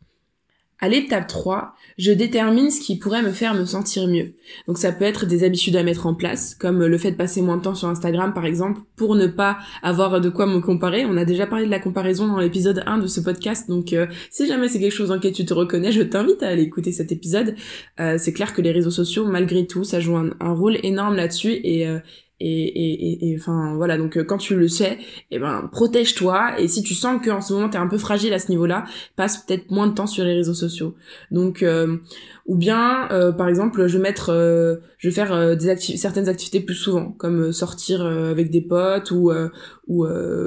À 0.80 0.88
l'étape 0.88 1.26
3, 1.26 1.74
je 1.98 2.12
détermine 2.12 2.70
ce 2.70 2.80
qui 2.80 2.96
pourrait 2.96 3.22
me 3.22 3.32
faire 3.32 3.54
me 3.54 3.64
sentir 3.64 4.06
mieux. 4.06 4.34
Donc 4.68 4.78
ça 4.78 4.92
peut 4.92 5.04
être 5.04 5.26
des 5.26 5.42
habitudes 5.42 5.74
à 5.74 5.82
mettre 5.82 6.06
en 6.06 6.14
place, 6.14 6.54
comme 6.54 6.86
le 6.86 6.98
fait 6.98 7.10
de 7.10 7.16
passer 7.16 7.42
moins 7.42 7.56
de 7.56 7.62
temps 7.62 7.74
sur 7.74 7.88
Instagram 7.88 8.32
par 8.32 8.44
exemple, 8.44 8.80
pour 8.94 9.16
ne 9.16 9.26
pas 9.26 9.58
avoir 9.82 10.20
de 10.20 10.28
quoi 10.28 10.46
me 10.46 10.60
comparer. 10.60 11.04
On 11.04 11.16
a 11.16 11.24
déjà 11.24 11.48
parlé 11.48 11.66
de 11.66 11.70
la 11.70 11.80
comparaison 11.80 12.28
dans 12.28 12.38
l'épisode 12.38 12.84
1 12.86 12.98
de 12.98 13.08
ce 13.08 13.20
podcast, 13.20 13.68
donc 13.68 13.92
euh, 13.92 14.06
si 14.30 14.46
jamais 14.46 14.68
c'est 14.68 14.78
quelque 14.78 14.94
chose 14.94 15.08
dans 15.08 15.16
lequel 15.16 15.32
tu 15.32 15.44
te 15.44 15.52
reconnais, 15.52 15.90
je 15.90 16.02
t'invite 16.02 16.44
à 16.44 16.48
aller 16.48 16.62
écouter 16.62 16.92
cet 16.92 17.10
épisode. 17.10 17.56
Euh, 17.98 18.16
c'est 18.18 18.32
clair 18.32 18.54
que 18.54 18.62
les 18.62 18.70
réseaux 18.70 18.92
sociaux, 18.92 19.26
malgré 19.26 19.66
tout, 19.66 19.82
ça 19.82 19.98
joue 19.98 20.16
un, 20.16 20.32
rôle 20.40 20.78
énorme 20.84 21.16
là-dessus 21.16 21.60
et, 21.64 21.86
euh, 21.88 21.98
et, 22.40 23.30
et, 23.30 23.36
enfin 23.36 23.74
voilà 23.74 23.98
donc 23.98 24.16
euh, 24.16 24.22
quand 24.22 24.38
tu 24.38 24.54
le 24.54 24.68
sais 24.68 24.98
eh 25.30 25.38
ben 25.38 25.68
protège-toi 25.72 26.60
et 26.60 26.68
si 26.68 26.82
tu 26.82 26.94
sens 26.94 27.20
que 27.20 27.30
en 27.30 27.40
ce 27.40 27.52
moment 27.52 27.68
t'es 27.68 27.78
un 27.78 27.88
peu 27.88 27.98
fragile 27.98 28.32
à 28.32 28.38
ce 28.38 28.48
niveau-là 28.50 28.84
passe 29.16 29.38
peut-être 29.38 29.70
moins 29.70 29.88
de 29.88 29.94
temps 29.94 30.06
sur 30.06 30.24
les 30.24 30.34
réseaux 30.34 30.54
sociaux. 30.54 30.94
Donc 31.30 31.62
euh, 31.62 31.96
ou 32.48 32.56
bien 32.56 33.08
euh, 33.12 33.30
par 33.30 33.46
exemple 33.46 33.86
je 33.86 33.98
vais 33.98 34.02
mettre 34.02 34.30
euh, 34.30 34.76
je 34.96 35.08
vais 35.08 35.14
faire 35.14 35.32
euh, 35.32 35.54
des 35.54 35.76
certaines 35.76 36.28
activités 36.28 36.60
plus 36.60 36.74
souvent 36.74 37.12
comme 37.12 37.52
sortir 37.52 38.04
avec 38.04 38.50
des 38.50 38.62
potes 38.62 39.10
ou 39.10 39.30
ou 39.86 40.06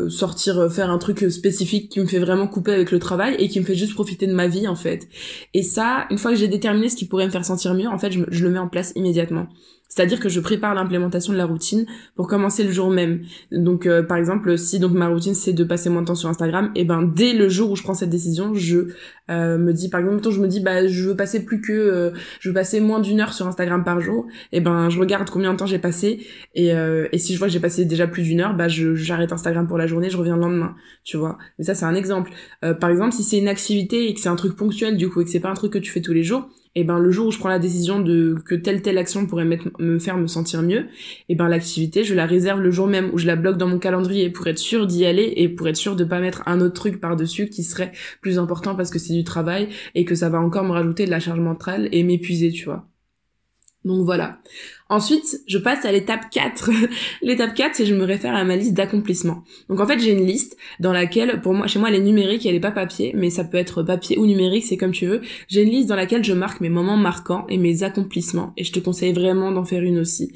sortir 0.09 0.71
faire 0.71 0.89
un 0.89 0.97
truc 0.97 1.31
spécifique 1.31 1.89
qui 1.89 1.99
me 1.99 2.07
fait 2.07 2.19
vraiment 2.19 2.47
couper 2.47 2.73
avec 2.73 2.91
le 2.91 2.99
travail 2.99 3.35
et 3.37 3.47
qui 3.47 3.59
me 3.59 3.65
fait 3.65 3.75
juste 3.75 3.93
profiter 3.93 4.27
de 4.27 4.33
ma 4.33 4.47
vie 4.47 4.67
en 4.67 4.75
fait 4.75 5.07
et 5.53 5.61
ça 5.61 6.07
une 6.09 6.17
fois 6.17 6.31
que 6.31 6.37
j'ai 6.37 6.47
déterminé 6.47 6.89
ce 6.89 6.95
qui 6.95 7.05
pourrait 7.05 7.27
me 7.27 7.31
faire 7.31 7.45
sentir 7.45 7.73
mieux 7.75 7.87
en 7.87 7.99
fait 7.99 8.11
je, 8.11 8.19
je 8.29 8.43
le 8.43 8.49
mets 8.51 8.59
en 8.59 8.67
place 8.67 8.91
immédiatement 8.95 9.47
c'est-à-dire 9.91 10.21
que 10.21 10.29
je 10.29 10.39
prépare 10.39 10.73
l'implémentation 10.73 11.33
de 11.33 11.37
la 11.37 11.45
routine 11.45 11.85
pour 12.15 12.27
commencer 12.27 12.63
le 12.63 12.71
jour 12.71 12.89
même. 12.89 13.23
Donc 13.51 13.85
euh, 13.85 14.01
par 14.01 14.15
exemple, 14.15 14.57
si 14.57 14.79
donc 14.79 14.93
ma 14.93 15.09
routine 15.09 15.35
c'est 15.35 15.51
de 15.51 15.65
passer 15.65 15.89
moins 15.89 16.01
de 16.01 16.07
temps 16.07 16.15
sur 16.15 16.29
Instagram, 16.29 16.71
et 16.75 16.81
eh 16.81 16.85
ben 16.85 17.01
dès 17.01 17.33
le 17.33 17.49
jour 17.49 17.71
où 17.71 17.75
je 17.75 17.83
prends 17.83 17.93
cette 17.93 18.09
décision, 18.09 18.53
je 18.53 18.87
euh, 19.29 19.57
me 19.57 19.73
dis 19.73 19.89
par 19.89 19.99
exemple, 19.99 20.29
je 20.31 20.39
me 20.39 20.47
dis 20.47 20.61
bah 20.61 20.87
je 20.87 21.09
veux 21.09 21.15
passer 21.17 21.43
plus 21.43 21.59
que 21.59 21.71
euh, 21.91 22.11
je 22.39 22.49
veux 22.49 22.53
passer 22.53 22.79
moins 22.79 22.99
d'une 22.99 23.19
heure 23.21 23.33
sur 23.33 23.47
Instagram 23.47 23.83
par 23.83 24.01
jour, 24.01 24.27
et 24.51 24.61
ben 24.61 24.89
je 24.89 24.99
regarde 24.99 25.29
combien 25.29 25.53
de 25.53 25.57
temps 25.57 25.65
j'ai 25.65 25.79
passé 25.79 26.25
et 26.55 26.71
et 27.11 27.17
si 27.17 27.33
je 27.33 27.39
vois 27.39 27.47
que 27.47 27.53
j'ai 27.53 27.59
passé 27.59 27.85
déjà 27.85 28.07
plus 28.07 28.23
d'une 28.23 28.41
heure, 28.41 28.55
bah 28.55 28.67
j'arrête 28.67 29.31
Instagram 29.31 29.67
pour 29.67 29.77
la 29.77 29.87
journée, 29.87 30.09
je 30.09 30.17
reviens 30.17 30.35
le 30.35 30.41
lendemain, 30.41 30.75
tu 31.03 31.17
vois. 31.17 31.37
Mais 31.57 31.65
ça 31.65 31.75
c'est 31.75 31.85
un 31.85 31.95
exemple. 31.95 32.31
par 32.79 32.89
exemple, 32.89 33.13
si 33.13 33.23
c'est 33.23 33.37
une 33.37 33.47
activité 33.47 34.07
et 34.09 34.13
que 34.13 34.19
c'est 34.19 34.29
un 34.29 34.35
truc 34.35 34.55
ponctuel 34.55 34.97
du 34.97 35.09
coup 35.09 35.21
et 35.21 35.25
que 35.25 35.29
c'est 35.29 35.39
pas 35.39 35.49
un 35.49 35.53
truc 35.53 35.73
que 35.73 35.79
tu 35.79 35.91
fais 35.91 36.01
tous 36.01 36.13
les 36.13 36.23
jours, 36.23 36.49
et 36.75 36.83
ben 36.83 36.99
le 36.99 37.11
jour 37.11 37.27
où 37.27 37.31
je 37.31 37.37
prends 37.37 37.49
la 37.49 37.59
décision 37.59 37.99
de 37.99 38.35
que 38.45 38.55
telle 38.55 38.81
telle 38.81 38.97
action 38.97 39.25
pourrait 39.25 39.45
me 39.79 39.99
faire 39.99 40.17
me 40.17 40.27
sentir 40.27 40.61
mieux, 40.61 40.87
et 41.29 41.35
ben 41.35 41.47
l'activité 41.47 42.03
je 42.03 42.13
la 42.13 42.25
réserve 42.25 42.61
le 42.61 42.71
jour 42.71 42.87
même 42.87 43.09
où 43.13 43.17
je 43.17 43.27
la 43.27 43.35
bloque 43.35 43.57
dans 43.57 43.67
mon 43.67 43.79
calendrier 43.79 44.29
pour 44.29 44.47
être 44.47 44.59
sûr 44.59 44.87
d'y 44.87 45.05
aller 45.05 45.33
et 45.35 45.49
pour 45.49 45.67
être 45.67 45.75
sûr 45.75 45.95
de 45.95 46.03
pas 46.03 46.19
mettre 46.19 46.43
un 46.45 46.61
autre 46.61 46.75
truc 46.75 46.99
par 46.99 47.15
dessus 47.15 47.49
qui 47.49 47.63
serait 47.63 47.91
plus 48.21 48.39
important 48.39 48.75
parce 48.75 48.89
que 48.89 48.99
c'est 48.99 49.13
du 49.13 49.23
travail 49.23 49.69
et 49.95 50.05
que 50.05 50.15
ça 50.15 50.29
va 50.29 50.39
encore 50.39 50.63
me 50.63 50.71
rajouter 50.71 51.05
de 51.05 51.11
la 51.11 51.19
charge 51.19 51.39
mentale 51.39 51.89
et 51.91 52.03
m'épuiser, 52.03 52.51
tu 52.51 52.65
vois. 52.65 52.90
Donc 53.83 54.05
voilà. 54.05 54.37
Ensuite, 54.89 55.41
je 55.47 55.57
passe 55.57 55.85
à 55.85 55.91
l'étape 55.91 56.29
4. 56.29 56.69
l'étape 57.21 57.55
4, 57.55 57.75
c'est 57.75 57.85
je 57.85 57.95
me 57.95 58.03
réfère 58.03 58.35
à 58.35 58.43
ma 58.43 58.55
liste 58.55 58.73
d'accomplissements. 58.73 59.43
Donc 59.69 59.79
en 59.79 59.87
fait, 59.87 59.99
j'ai 59.99 60.11
une 60.11 60.25
liste 60.25 60.55
dans 60.79 60.93
laquelle, 60.93 61.41
pour 61.41 61.53
moi, 61.53 61.65
chez 61.65 61.79
moi, 61.79 61.89
elle 61.89 61.95
est 61.95 62.01
numérique, 62.01 62.45
elle 62.45 62.55
est 62.55 62.59
pas 62.59 62.71
papier, 62.71 63.11
mais 63.15 63.29
ça 63.29 63.43
peut 63.43 63.57
être 63.57 63.81
papier 63.81 64.19
ou 64.19 64.25
numérique, 64.25 64.65
c'est 64.65 64.77
comme 64.77 64.91
tu 64.91 65.07
veux. 65.07 65.21
J'ai 65.47 65.63
une 65.63 65.69
liste 65.69 65.89
dans 65.89 65.95
laquelle 65.95 66.23
je 66.23 66.33
marque 66.33 66.61
mes 66.61 66.69
moments 66.69 66.97
marquants 66.97 67.45
et 67.49 67.57
mes 67.57 67.83
accomplissements. 67.83 68.53
Et 68.57 68.63
je 68.63 68.71
te 68.71 68.79
conseille 68.79 69.13
vraiment 69.13 69.51
d'en 69.51 69.65
faire 69.65 69.81
une 69.81 69.97
aussi. 69.97 70.33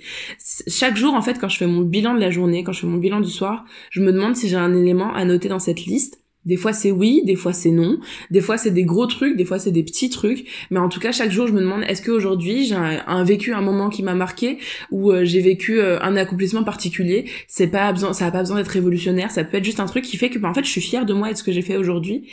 Chaque 0.67 0.95
jour, 0.95 1.13
en 1.13 1.21
fait, 1.21 1.37
quand 1.39 1.49
je 1.49 1.57
fais 1.57 1.67
mon 1.67 1.81
bilan 1.81 2.15
de 2.15 2.19
la 2.19 2.31
journée, 2.31 2.63
quand 2.63 2.71
je 2.71 2.81
fais 2.81 2.87
mon 2.87 2.97
bilan 2.97 3.19
du 3.19 3.29
soir, 3.29 3.65
je 3.91 4.01
me 4.01 4.11
demande 4.11 4.35
si 4.35 4.49
j'ai 4.49 4.55
un 4.55 4.73
élément 4.73 5.13
à 5.13 5.23
noter 5.25 5.49
dans 5.49 5.59
cette 5.59 5.85
liste 5.85 6.24
des 6.45 6.57
fois 6.57 6.73
c'est 6.73 6.91
oui, 6.91 7.21
des 7.25 7.35
fois 7.35 7.53
c'est 7.53 7.71
non, 7.71 7.99
des 8.31 8.41
fois 8.41 8.57
c'est 8.57 8.71
des 8.71 8.83
gros 8.83 9.07
trucs, 9.07 9.35
des 9.35 9.45
fois 9.45 9.59
c'est 9.59 9.71
des 9.71 9.83
petits 9.83 10.09
trucs, 10.09 10.45
mais 10.69 10.79
en 10.79 10.89
tout 10.89 10.99
cas 10.99 11.11
chaque 11.11 11.31
jour 11.31 11.47
je 11.47 11.53
me 11.53 11.61
demande 11.61 11.83
est-ce 11.83 12.01
qu'aujourd'hui 12.01 12.65
j'ai 12.65 12.75
un, 12.75 13.23
vécu 13.23 13.53
un 13.53 13.61
moment 13.61 13.89
qui 13.89 14.03
m'a 14.03 14.15
marqué 14.15 14.57
ou 14.91 15.11
euh, 15.11 15.25
j'ai 15.25 15.41
vécu 15.41 15.79
euh, 15.79 15.99
un 16.01 16.15
accomplissement 16.15 16.63
particulier? 16.63 17.25
C'est 17.47 17.67
pas 17.67 17.91
besoin, 17.91 18.13
ça 18.13 18.27
a 18.27 18.31
pas 18.31 18.39
besoin 18.39 18.57
d'être 18.57 18.67
révolutionnaire, 18.69 19.31
ça 19.31 19.43
peut 19.43 19.57
être 19.57 19.65
juste 19.65 19.79
un 19.79 19.87
truc 19.87 20.03
qui 20.03 20.17
fait 20.17 20.29
que 20.29 20.39
bah, 20.39 20.49
en 20.49 20.53
fait 20.53 20.63
je 20.63 20.69
suis 20.69 20.81
fière 20.81 21.05
de 21.05 21.13
moi 21.13 21.29
et 21.29 21.33
de 21.33 21.37
ce 21.37 21.43
que 21.43 21.51
j'ai 21.51 21.61
fait 21.61 21.77
aujourd'hui. 21.77 22.29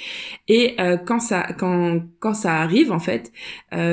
Et 0.49 0.75
euh, 0.81 0.97
quand 0.97 1.21
ça 1.21 1.47
quand 1.59 2.01
quand 2.21 2.35
ça 2.35 2.57
arrive 2.57 2.93
en 2.93 3.01
fait, 3.01 3.33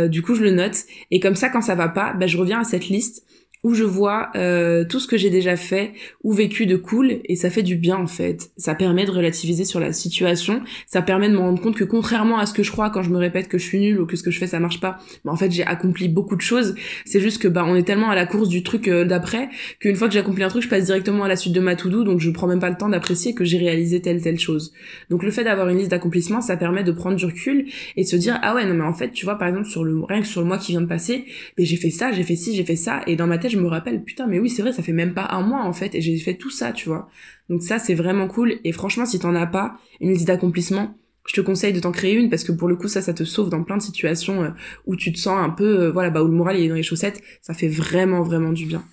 du 0.09 0.21
coup 0.21 0.35
je 0.35 0.43
le 0.43 0.51
note 0.51 0.77
et 1.11 1.19
comme 1.19 1.35
ça 1.35 1.49
quand 1.49 1.61
ça 1.61 1.75
va 1.75 1.88
pas, 1.88 2.13
bah, 2.13 2.27
je 2.27 2.38
reviens 2.38 2.59
à 2.59 2.63
cette 2.63 2.89
liste 2.89 3.25
où 3.63 3.74
je 3.74 3.84
vois 3.84 4.30
euh, 4.36 4.86
tout 4.86 5.00
ce 5.00 5.08
que 5.08 5.18
j'ai 5.18 5.30
déjà 5.30 5.58
fait 5.58 5.94
ou 6.24 6.32
vécu 6.32 6.66
de 6.66 6.78
cool 6.78 7.20
et 7.25 7.36
ça 7.36 7.50
fait 7.50 7.63
du 7.63 7.75
bien 7.75 7.98
en 7.98 8.08
fait. 8.08 8.51
Ça 8.58 8.74
permet 8.74 9.06
de 9.06 9.12
relativiser 9.12 9.66
sur 9.66 9.80
la 9.80 9.92
situation, 9.92 10.62
ça 10.88 11.01
permet 11.01 11.28
de 11.28 11.34
me 11.34 11.39
rendre 11.39 11.62
compte 11.62 11.75
que 11.75 11.84
contrairement 11.84 12.39
à 12.39 12.46
ce 12.46 12.54
que 12.54 12.63
je 12.63 12.72
crois 12.72 12.89
quand 12.89 13.01
je 13.01 13.10
me 13.10 13.18
répète 13.18 13.50
que 13.50 13.58
je 13.58 13.66
suis 13.66 13.80
nulle 13.80 14.00
ou 14.00 14.06
que 14.06 14.16
ce 14.16 14.24
que 14.24 14.32
je 14.32 14.39
fais 14.39 14.48
ça 14.48 14.60
marche 14.60 14.80
pas, 14.80 15.00
bah, 15.25 15.32
en 15.32 15.36
fait 15.36 15.51
j'ai 15.51 15.66
accompli 15.66 16.08
beaucoup 16.08 16.38
de 16.38 16.42
choses. 16.42 16.75
C'est 17.06 17.20
juste 17.20 17.42
que 17.42 17.48
bah 17.48 17.66
on 17.68 17.75
est 17.75 17.84
tellement 17.84 18.10
à 18.10 18.16
la 18.16 18.25
course 18.25 18.48
du 18.48 18.63
truc 18.63 18.88
euh, 18.88 19.04
d'après 19.04 19.50
qu'une 19.80 19.96
fois 19.96 20.08
que 20.08 20.13
j'ai 20.13 20.20
accompli 20.20 20.44
un 20.44 20.50
truc, 20.50 20.63
je 20.63 20.70
passe 20.70 20.86
directement 20.86 21.25
à 21.25 21.28
la 21.28 21.36
suite 21.36 21.54
de 21.54 21.60
ma 21.60 21.75
to-do 21.75 22.04
donc 22.04 22.22
je 22.22 22.30
prends 22.30 22.48
même 22.48 22.60
pas 22.60 22.70
le 22.70 22.78
temps 22.78 22.89
d'apprécier 22.89 23.34
que 23.34 23.44
j'ai 23.44 23.58
réalisé 23.58 24.01
telle 24.01 24.22
telle 24.22 24.39
chose. 24.39 24.74
Donc 25.10 25.22
le 25.24 25.32
fait 25.32 25.44
d'avoir 25.44 25.68
une 25.68 25.80
liste 25.80 25.92
d'accomplissements, 25.92 26.42
ça 26.42 26.56
permet 26.56 26.86
de 26.86 26.94
prendre 26.94 27.18
du 27.18 27.25
recul 27.25 27.66
et 27.98 28.04
de 28.04 28.08
se 28.08 28.16
dire 28.16 28.39
ah 28.42 28.56
ouais 28.56 28.66
non 28.66 28.74
mais 28.74 28.86
en 28.86 28.94
fait 28.94 29.12
tu 29.12 29.25
vois 29.25 29.36
par 29.36 29.50
exemple 29.50 29.68
sur 29.68 29.84
le 29.84 30.00
rien 30.08 30.22
que 30.22 30.28
sur 30.28 30.39
le 30.39 30.48
mois 30.48 30.58
qui 30.58 30.72
vient 30.72 30.82
de 30.82 30.88
passer, 30.88 31.25
mais 31.58 31.66
j'ai 31.66 31.75
fait 31.75 31.89
ça, 31.89 32.13
j'ai 32.13 32.24
fait 32.24 32.38
ci, 32.38 32.56
j'ai 32.56 32.63
fait 32.63 32.78
ça 32.78 33.01
et 33.06 33.18
dans 33.18 33.28
ma 33.28 33.38
tête 33.38 33.49
je 33.50 33.58
me 33.58 33.68
rappelle, 33.68 34.03
putain, 34.03 34.27
mais 34.27 34.39
oui, 34.39 34.50
c'est 34.50 34.62
vrai, 34.62 34.74
ça 34.74 34.84
fait 34.84 34.94
même 34.94 35.13
pas 35.13 35.27
un 35.32 35.41
mois 35.41 35.63
en 35.63 35.74
fait, 35.74 35.96
et 35.96 36.01
j'ai 36.01 36.18
fait 36.18 36.36
tout 36.36 36.50
ça, 36.50 36.72
tu 36.72 36.88
vois. 36.89 37.10
Donc 37.50 37.63
ça, 37.63 37.79
c'est 37.79 37.96
vraiment 37.96 38.27
cool. 38.27 38.60
Et 38.63 38.72
franchement, 38.72 39.06
si 39.06 39.20
t'en 39.20 39.36
as 39.36 39.48
pas 39.48 39.77
une 40.00 40.12
liste 40.12 40.27
d'accomplissements, 40.27 40.96
je 41.27 41.34
te 41.34 41.41
conseille 41.41 41.74
de 41.74 41.79
t'en 41.79 41.91
créer 41.91 42.15
une 42.15 42.29
parce 42.29 42.44
que 42.44 42.51
pour 42.51 42.68
le 42.68 42.75
coup, 42.75 42.88
ça, 42.88 43.01
ça 43.01 43.13
te 43.13 43.24
sauve 43.24 43.50
dans 43.50 43.63
plein 43.63 43.77
de 43.77 43.82
situations 43.82 44.44
euh, 44.44 44.50
où 44.86 44.96
tu 44.96 45.12
te 45.12 45.20
sens 45.20 45.38
un 45.38 45.50
peu, 45.50 45.82
euh, 45.82 45.91
voilà, 45.91 46.10
bah 46.10 46.24
où 46.24 46.27
le 46.27 46.34
moral 46.34 46.58
est 46.58 46.68
dans 46.68 46.75
les 46.75 46.84
chaussettes. 46.84 47.22
Ça 47.41 47.53
fait 47.53 47.68
vraiment, 47.68 48.24
vraiment 48.24 48.51
du 48.51 48.65
bien. 48.65 48.84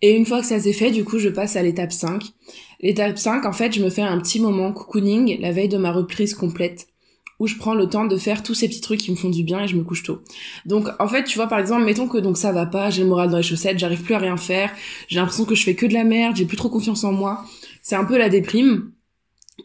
Et 0.00 0.16
une 0.16 0.24
fois 0.24 0.40
que 0.40 0.46
ça 0.46 0.60
s'est 0.60 0.72
fait, 0.72 0.90
du 0.90 1.04
coup, 1.04 1.18
je 1.18 1.28
passe 1.28 1.56
à 1.56 1.62
l'étape 1.62 1.92
5. 1.92 2.24
L'étape 2.80 3.18
5, 3.18 3.44
en 3.44 3.52
fait, 3.52 3.72
je 3.72 3.82
me 3.82 3.90
fais 3.90 4.02
un 4.02 4.18
petit 4.20 4.40
moment 4.40 4.72
cocooning 4.72 5.40
la 5.40 5.50
veille 5.50 5.68
de 5.68 5.76
ma 5.76 5.92
reprise 5.92 6.34
complète 6.34 6.86
où 7.38 7.46
je 7.46 7.56
prends 7.56 7.74
le 7.74 7.88
temps 7.88 8.04
de 8.04 8.16
faire 8.16 8.42
tous 8.42 8.54
ces 8.54 8.68
petits 8.68 8.80
trucs 8.80 9.00
qui 9.00 9.10
me 9.10 9.16
font 9.16 9.30
du 9.30 9.42
bien 9.42 9.60
et 9.62 9.68
je 9.68 9.76
me 9.76 9.84
couche 9.84 10.02
tôt. 10.02 10.20
Donc 10.66 10.88
en 10.98 11.08
fait, 11.08 11.24
tu 11.24 11.38
vois 11.38 11.46
par 11.46 11.58
exemple, 11.58 11.84
mettons 11.84 12.08
que 12.08 12.18
donc 12.18 12.36
ça 12.36 12.52
va 12.52 12.66
pas, 12.66 12.90
j'ai 12.90 13.02
le 13.02 13.08
moral 13.08 13.30
dans 13.30 13.36
les 13.36 13.42
chaussettes, 13.42 13.78
j'arrive 13.78 14.02
plus 14.02 14.14
à 14.14 14.18
rien 14.18 14.36
faire, 14.36 14.70
j'ai 15.08 15.18
l'impression 15.18 15.44
que 15.44 15.54
je 15.54 15.64
fais 15.64 15.74
que 15.74 15.86
de 15.86 15.94
la 15.94 16.04
merde, 16.04 16.36
j'ai 16.36 16.46
plus 16.46 16.56
trop 16.56 16.68
confiance 16.68 17.04
en 17.04 17.12
moi. 17.12 17.44
C'est 17.82 17.96
un 17.96 18.04
peu 18.04 18.18
la 18.18 18.28
déprime. 18.28 18.90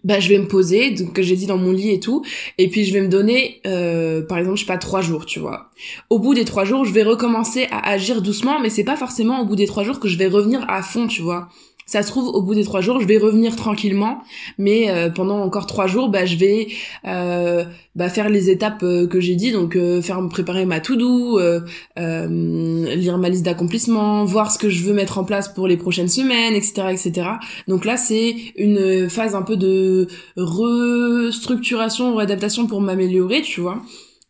Bah 0.03 0.19
je 0.19 0.27
vais 0.27 0.39
me 0.39 0.47
poser, 0.47 0.89
donc 0.89 1.13
que 1.13 1.21
j'ai 1.21 1.35
dit 1.35 1.45
dans 1.45 1.59
mon 1.59 1.71
lit 1.71 1.91
et 1.91 1.99
tout, 1.99 2.25
et 2.57 2.67
puis 2.67 2.83
je 2.83 2.91
vais 2.93 3.01
me 3.01 3.09
donner, 3.09 3.61
euh, 3.67 4.23
par 4.23 4.39
exemple, 4.39 4.57
je 4.57 4.61
sais 4.61 4.67
pas 4.67 4.79
trois 4.79 5.01
jours, 5.01 5.27
tu 5.27 5.39
vois. 5.39 5.69
Au 6.09 6.17
bout 6.17 6.33
des 6.33 6.45
trois 6.45 6.65
jours, 6.65 6.83
je 6.83 6.91
vais 6.91 7.03
recommencer 7.03 7.67
à 7.69 7.91
agir 7.91 8.23
doucement, 8.23 8.59
mais 8.59 8.71
c'est 8.71 8.83
pas 8.83 8.97
forcément 8.97 9.39
au 9.41 9.45
bout 9.45 9.55
des 9.55 9.67
trois 9.67 9.83
jours 9.83 9.99
que 9.99 10.07
je 10.07 10.17
vais 10.17 10.25
revenir 10.25 10.65
à 10.67 10.81
fond, 10.81 11.05
tu 11.05 11.21
vois 11.21 11.47
ça 11.85 12.01
se 12.01 12.07
trouve 12.07 12.27
au 12.29 12.41
bout 12.41 12.55
des 12.55 12.63
trois 12.63 12.81
jours 12.81 12.99
je 13.01 13.07
vais 13.07 13.17
revenir 13.17 13.55
tranquillement. 13.55 14.21
Mais 14.57 14.89
euh, 14.89 15.09
pendant 15.09 15.39
encore 15.39 15.65
trois 15.65 15.87
jours 15.87 16.09
bah 16.09 16.25
je 16.25 16.35
vais 16.35 16.67
euh, 17.05 17.63
bah, 17.95 18.09
faire 18.09 18.29
les 18.29 18.49
étapes 18.49 18.83
euh, 18.83 19.07
que 19.07 19.19
j'ai 19.19 19.35
dit. 19.35 19.51
Donc 19.51 19.75
euh, 19.75 20.01
faire 20.01 20.21
me 20.21 20.29
préparer 20.29 20.65
ma 20.65 20.79
to 20.79 20.95
do 20.95 21.39
lire 21.97 23.17
ma 23.17 23.29
liste 23.29 23.43
d'accomplissements 23.43 24.25
voir 24.25 24.51
ce 24.51 24.57
que 24.57 24.69
je 24.69 24.83
veux 24.83 24.93
mettre 24.93 25.17
en 25.17 25.23
place 25.23 25.47
pour 25.47 25.67
les 25.67 25.77
prochaines 25.77 26.07
semaines 26.07 26.53
etc 26.53 26.87
etc 26.91 27.29
donc 27.67 27.85
là 27.85 27.97
c'est 27.97 28.35
une 28.55 29.09
phase 29.09 29.35
un 29.35 29.41
peu 29.41 29.57
de 29.57 30.07
restructuration 30.35 32.15
réadaptation 32.15 32.67
pour 32.67 32.81
m'améliorer 32.81 33.41
tu 33.41 33.61
vois 33.61 33.81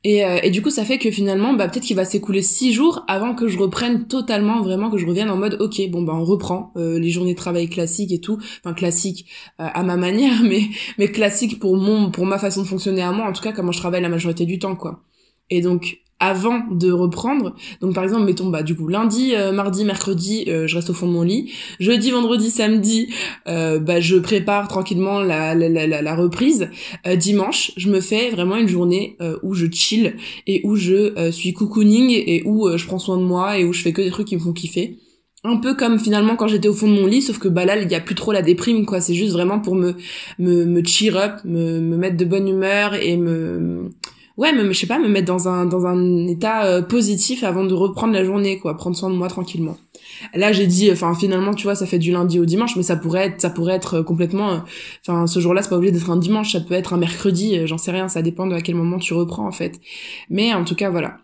et, 0.03 0.25
euh, 0.25 0.39
et, 0.43 0.51
du 0.51 0.62
coup, 0.62 0.69
ça 0.69 0.83
fait 0.83 0.98
que 0.98 1.10
finalement, 1.12 1.53
bah, 1.53 1.69
peut-être 1.69 1.86
qu'il 1.86 1.95
va 1.95 2.03
s'écouler 2.03 2.41
six 2.41 2.74
jours 2.74 3.05
avant 3.07 3.36
que 3.36 3.48
je 3.48 3.57
reprenne 3.57 4.05
totalement, 4.07 4.62
vraiment, 4.62 4.89
que 4.89 4.98
je 4.98 5.05
revienne 5.05 5.29
en 5.29 5.38
mode, 5.38 5.57
ok, 5.62 5.81
bon, 5.89 6.01
bah, 6.01 6.13
on 6.13 6.25
reprend 6.25 6.74
euh, 6.75 7.00
les 7.00 7.10
journées 7.10 7.33
de 7.33 7.38
travail 7.38 7.69
classiques 7.69 8.12
et 8.12 8.19
tout, 8.19 8.38
enfin 8.60 8.74
classiques 8.74 9.25
euh, 9.62 9.67
à 9.74 9.81
ma 9.83 9.95
manière, 9.95 10.41
mais 10.43 10.63
mais 10.98 11.10
classiques 11.10 11.60
pour 11.60 11.77
mon, 11.77 12.12
pour 12.12 12.25
ma 12.25 12.38
façon 12.38 12.63
de 12.63 12.67
fonctionner 12.67 13.01
à 13.01 13.12
moi, 13.13 13.27
en 13.27 13.31
tout 13.31 13.41
cas, 13.41 13.53
comment 13.53 13.72
je 13.72 13.79
travaille 13.79 14.01
la 14.01 14.10
majorité 14.10 14.45
du 14.45 14.60
temps, 14.60 14.75
quoi. 14.75 15.03
Et 15.50 15.62
donc, 15.62 16.02
avant 16.24 16.62
de 16.72 16.89
reprendre. 16.89 17.53
Donc 17.82 17.94
par 17.94 18.06
exemple, 18.06 18.24
mettons 18.24 18.48
bah 18.48 18.63
du 18.63 18.75
coup 18.75 18.88
lundi, 18.88 19.36
euh, 19.36 19.51
mardi, 19.51 19.84
mercredi, 19.84 20.46
euh, 20.48 20.68
je 20.68 20.75
reste 20.75 20.89
au 20.89 20.94
fond 20.94 21.06
de 21.06 21.12
mon 21.12 21.24
lit. 21.24 21.51
Jeudi, 21.82 22.12
vendredi, 22.12 22.50
samedi, 22.50 23.13
euh, 23.50 23.77
bah 23.80 24.00
je 24.00 24.15
prépare 24.15 24.70
tranquillement 24.70 25.20
la 25.20 25.53
la, 25.53 25.68
la, 25.68 26.01
la 26.01 26.15
reprise. 26.15 26.70
dimanche, 27.18 27.74
je 27.75 27.89
me 27.89 28.00
fais 28.00 28.30
vraiment 28.30 28.56
une 28.56 28.70
journée 28.70 29.18
où 29.42 29.53
je 29.53 29.68
chill 29.70 30.15
et 30.48 30.62
où 30.63 30.75
je 30.75 31.30
suis 31.32 31.53
cocooning 31.53 32.10
et 32.12 32.42
où 32.46 32.70
je 32.77 32.86
prends 32.86 33.00
soin 33.00 33.18
de 33.18 33.24
moi 33.24 33.58
et 33.58 33.65
où 33.65 33.74
je 33.74 33.82
fais 33.82 33.92
que 33.92 34.01
des 34.01 34.12
trucs 34.12 34.27
qui 34.27 34.36
me 34.36 34.42
font 34.42 34.53
kiffer. 34.53 34.98
Un 35.46 35.58
peu 35.58 35.75
comme 35.75 36.00
finalement 36.00 36.38
quand 36.38 36.48
j'étais 36.48 36.70
au 36.70 36.74
fond 36.74 36.88
de 36.88 36.94
mon 36.94 37.06
lit, 37.06 37.22
sauf 37.22 37.38
que 37.38 37.50
bah 37.50 37.65
là 37.65 37.75
il 37.75 37.92
y 37.92 37.96
a 37.96 38.00
plus 38.00 38.15
trop 38.15 38.32
la 38.32 38.42
déprime 38.42 38.86
quoi. 38.86 39.01
C'est 39.01 39.13
juste 39.13 39.34
vraiment 39.34 39.60
pour 39.60 39.75
me 39.75 39.96
me 40.39 40.63
me 40.63 40.82
cheer 40.86 41.18
up, 41.18 41.34
me 41.44 41.82
me 41.82 41.98
mettre 41.98 42.15
de 42.15 42.24
bonne 42.24 42.48
humeur 42.48 42.94
et 42.94 43.18
me 43.18 43.89
ouais 44.37 44.53
mais 44.53 44.73
je 44.73 44.79
sais 44.79 44.87
pas 44.87 44.99
me 44.99 45.07
mettre 45.07 45.27
dans 45.27 45.47
un 45.47 45.65
dans 45.65 45.85
un 45.85 46.27
état 46.27 46.65
euh, 46.65 46.81
positif 46.81 47.43
avant 47.43 47.63
de 47.63 47.73
reprendre 47.73 48.13
la 48.13 48.23
journée 48.23 48.59
quoi. 48.59 48.75
Prendre 48.77 48.95
soin 48.95 49.09
de 49.09 49.15
moi 49.15 49.27
tranquillement. 49.27 49.77
Là 50.33 50.51
j'ai 50.51 50.67
dit 50.67 50.91
enfin 50.91 51.13
finalement 51.15 51.53
tu 51.53 51.63
vois 51.63 51.75
ça 51.75 51.85
fait 51.85 51.99
du 51.99 52.11
lundi 52.11 52.39
au 52.39 52.45
dimanche 52.45 52.75
mais 52.75 52.83
ça 52.83 52.95
pourrait 52.95 53.27
être 53.27 53.41
ça 53.41 53.49
pourrait 53.49 53.75
être 53.75 53.95
euh, 53.95 54.03
complètement 54.03 54.51
euh, 54.51 54.57
enfin 55.05 55.27
ce 55.27 55.39
jour-là 55.39 55.61
c'est 55.61 55.69
pas 55.69 55.77
obligé 55.77 55.91
d'être 55.91 56.09
un 56.09 56.17
dimanche 56.17 56.53
ça 56.53 56.61
peut 56.61 56.73
être 56.73 56.93
un 56.93 56.97
mercredi 56.97 57.67
j'en 57.67 57.77
sais 57.77 57.91
rien 57.91 58.07
ça 58.07 58.21
dépend 58.21 58.47
de 58.47 58.55
à 58.55 58.61
quel 58.61 58.75
moment 58.75 58.99
tu 58.99 59.13
reprends 59.13 59.47
en 59.47 59.51
fait. 59.51 59.79
Mais 60.29 60.53
en 60.53 60.63
tout 60.65 60.75
cas 60.75 60.89
voilà 60.89 61.23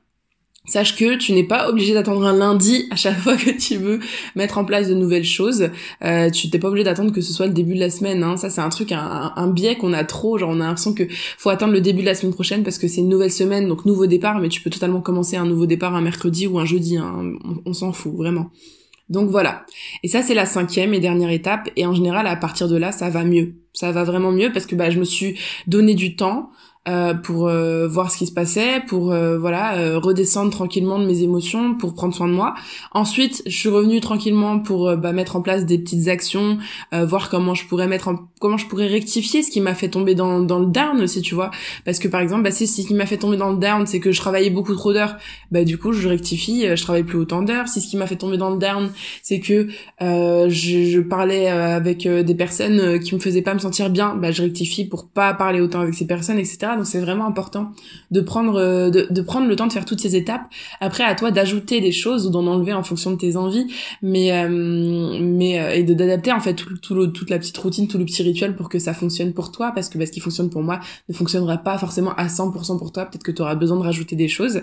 Sache 0.70 0.96
que 0.96 1.16
tu 1.16 1.34
n'es 1.34 1.44
pas 1.44 1.68
obligé 1.68 1.96
d'attendre 1.96 2.24
un 2.26 2.34
lundi 2.38 2.88
à 2.92 2.96
chaque 2.96 3.18
fois 3.22 3.36
que 3.36 3.50
tu 3.50 3.78
veux 3.78 4.00
mettre 4.36 4.60
en 4.60 4.66
place 4.66 4.88
de 4.88 4.94
nouvelles 4.94 5.26
choses. 5.26 5.70
Euh, 6.04 6.30
tu 6.30 6.50
t'es 6.52 6.60
pas 6.60 6.68
obligé 6.68 6.84
d'attendre 6.84 7.12
que 7.12 7.22
ce 7.22 7.34
soit 7.34 7.48
le 7.48 7.54
début 7.54 7.74
de 7.74 7.80
la 7.80 7.90
semaine. 7.90 8.22
Hein. 8.24 8.38
Ça, 8.38 8.52
c'est 8.52 8.62
un 8.62 8.70
truc, 8.70 8.92
un, 8.92 9.34
un 9.36 9.48
biais 9.48 9.78
qu'on 9.78 9.94
a 9.94 10.04
trop. 10.04 10.38
Genre, 10.38 10.50
on 10.50 10.62
a 10.62 10.66
l'impression 10.66 10.94
que 10.94 11.04
faut 11.10 11.50
attendre 11.50 11.74
le 11.74 11.82
début 11.82 12.02
de 12.02 12.06
la 12.06 12.14
semaine 12.14 12.34
prochaine 12.34 12.64
parce 12.64 12.78
que 12.78 12.88
c'est 12.88 13.02
une 13.02 13.10
nouvelle 13.10 13.32
semaine, 13.32 13.68
donc 13.68 13.86
nouveau 13.86 14.06
départ. 14.06 14.40
Mais 14.40 14.50
tu 14.50 14.62
peux 14.62 14.70
totalement 14.70 15.02
commencer 15.02 15.38
un 15.38 15.46
nouveau 15.46 15.66
départ 15.66 15.96
un 15.96 16.02
mercredi 16.02 16.46
ou 16.46 16.60
un 16.60 16.66
jeudi. 16.66 16.98
Hein. 16.98 17.34
On, 17.66 17.74
s'en 17.74 17.92
fout 17.92 18.14
vraiment. 18.14 18.52
Donc 19.10 19.32
voilà. 19.32 19.66
Et 20.04 20.08
ça, 20.08 20.22
c'est 20.22 20.36
la 20.36 20.46
cinquième 20.46 20.94
et 20.94 21.00
dernière 21.00 21.32
étape. 21.32 21.70
Et 21.78 21.88
en 21.88 21.96
général, 21.96 22.28
à 22.28 22.36
partir 22.36 22.68
de 22.68 22.78
là, 22.78 22.92
ça 22.92 23.10
va 23.10 23.24
mieux. 23.24 23.56
Ça 23.74 23.92
va 23.92 24.04
vraiment 24.04 24.32
mieux 24.32 24.52
parce 24.52 24.68
que 24.68 24.76
bah, 24.76 24.92
je 24.92 25.00
me 25.00 25.04
suis 25.04 25.40
donné 25.66 25.96
du 25.96 26.16
temps 26.16 26.52
euh, 26.88 27.14
pour 27.14 27.48
euh, 27.48 27.90
voir 27.90 28.10
ce 28.10 28.18
qui 28.18 28.26
se 28.26 28.32
passait, 28.32 28.82
pour 28.88 29.12
euh, 29.12 29.38
voilà 29.38 29.98
redescendre 30.00 30.50
tranquillement 30.50 30.98
de 30.98 31.06
mes 31.06 31.22
émotions, 31.24 31.76
pour 31.76 31.94
prendre 31.94 32.16
soin 32.16 32.28
de 32.28 32.34
moi. 32.34 32.56
Ensuite, 32.94 33.44
je 33.46 33.56
suis 33.56 33.70
revenue 33.70 34.00
tranquillement 34.00 34.60
pour 34.60 34.96
bah, 34.96 35.12
mettre 35.12 35.36
en 35.36 35.42
place 35.42 35.66
des 35.66 35.78
petites 35.78 36.08
actions, 36.08 36.58
voir 36.92 37.30
comment 37.30 37.54
je 37.54 37.68
pourrais 37.68 37.88
mettre 37.88 38.08
en... 38.08 38.29
comment 38.40 38.58
je 38.58 38.66
pourrais 38.68 38.88
rectifier 38.88 39.44
ce 39.44 39.52
qui 39.52 39.62
m'a 39.62 39.76
fait 39.76 39.90
tomber 39.90 40.16
dans, 40.16 40.40
dans 40.40 40.60
le 40.60 40.66
down 40.66 41.02
aussi, 41.02 41.22
tu 41.22 41.36
vois. 41.36 41.52
Parce 41.86 42.00
que 42.00 42.08
par 42.08 42.22
exemple, 42.22 42.44
bah, 42.44 42.52
si 42.52 42.68
ce 42.68 42.82
qui 42.82 42.94
m'a 42.94 43.06
fait 43.06 43.18
tomber 43.18 43.38
dans 43.38 43.52
le 43.52 43.58
down, 43.58 43.86
c'est 43.86 44.00
que 44.00 44.12
je 44.12 44.20
travaillais 44.20 44.50
beaucoup 44.50 44.76
trop 44.76 44.94
d'heures, 44.94 45.18
bah 45.52 45.64
du 45.64 45.78
coup 45.78 45.92
je 45.92 46.08
rectifie, 46.08 46.66
je 46.76 46.82
travaille 46.82 47.04
plus 47.04 47.18
autant 47.18 47.42
d'heures. 47.42 47.68
Si 47.68 47.82
ce 47.82 47.88
qui 47.88 47.98
m'a 47.98 48.08
fait 48.08 48.16
tomber 48.16 48.38
dans 48.38 48.50
le 48.50 48.58
down, 48.58 48.90
c'est 49.22 49.40
que 49.40 49.68
je, 50.00 50.48
je, 50.50 51.00
parlais 51.00 51.48
avec 51.48 52.08
des 52.08 52.36
personnes 52.36 53.00
qui 53.00 53.16
me 53.16 53.20
faisaient 53.20 53.42
pas 53.42 53.54
me 53.54 53.60
sentir 53.60 53.90
bien, 53.90 54.16
bah 54.16 54.32
je 54.32 54.42
rectifie 54.44 54.86
pour 54.86 55.08
pas 55.08 55.34
parler 55.34 55.62
autant 55.62 55.82
avec 55.82 55.94
ces 55.94 56.08
personnes, 56.08 56.38
etc. 56.38 56.74
Donc 56.78 56.86
c'est 56.86 57.00
vraiment 57.00 57.26
important 57.26 57.72
de 58.12 58.22
prendre 58.22 58.58
euh, 58.58 58.90
de, 58.90 59.22
prendre 59.22 59.48
le 59.48 59.56
temps 59.56 59.68
de 59.68 59.74
faire 59.74 59.86
toutes 59.86 60.00
ces 60.00 60.16
étapes. 60.16 60.44
Après 60.80 61.04
à 61.04 61.16
toi 61.16 61.32
d'ajouter 61.32 61.82
des 61.82 61.92
choses 61.92 62.28
ou 62.28 62.30
d'en 62.30 62.46
enlever 62.48 62.74
en 62.74 62.84
fonction 62.84 63.12
de 63.12 63.18
tes 63.18 63.36
envies, 63.36 63.68
mais 64.02 64.32
euh, 64.32 65.20
mais 65.22 65.60
euh, 65.60 65.74
et 65.74 65.84
de 65.84 65.94
d'adapter 65.94 66.32
en 66.32 66.40
fait 66.40 66.54
tout, 66.54 67.08
toute 67.08 67.30
la 67.30 67.40
petite 67.40 67.58
routine, 67.58 67.88
tout 67.88 67.98
le 67.98 68.06
petit 68.06 68.24
pour 68.56 68.70
que 68.70 68.80
ça 68.80 68.94
fonctionne 68.94 69.34
pour 69.34 69.52
toi 69.52 69.72
parce 69.74 69.90
que 69.90 69.98
bah, 69.98 70.06
ce 70.06 70.12
qui 70.12 70.20
fonctionne 70.20 70.50
pour 70.50 70.64
moi 70.64 70.80
ne 71.08 71.14
fonctionnera 71.14 71.58
pas 71.58 71.78
forcément 71.78 72.14
à 72.16 72.28
100% 72.28 72.78
pour 72.78 72.92
toi. 72.92 73.06
Peut-être 73.06 73.24
que 73.24 73.32
tu 73.32 73.42
auras 73.42 73.56
besoin 73.56 73.78
de 73.78 73.84
rajouter 73.84 74.16
des 74.16 74.28
choses, 74.28 74.62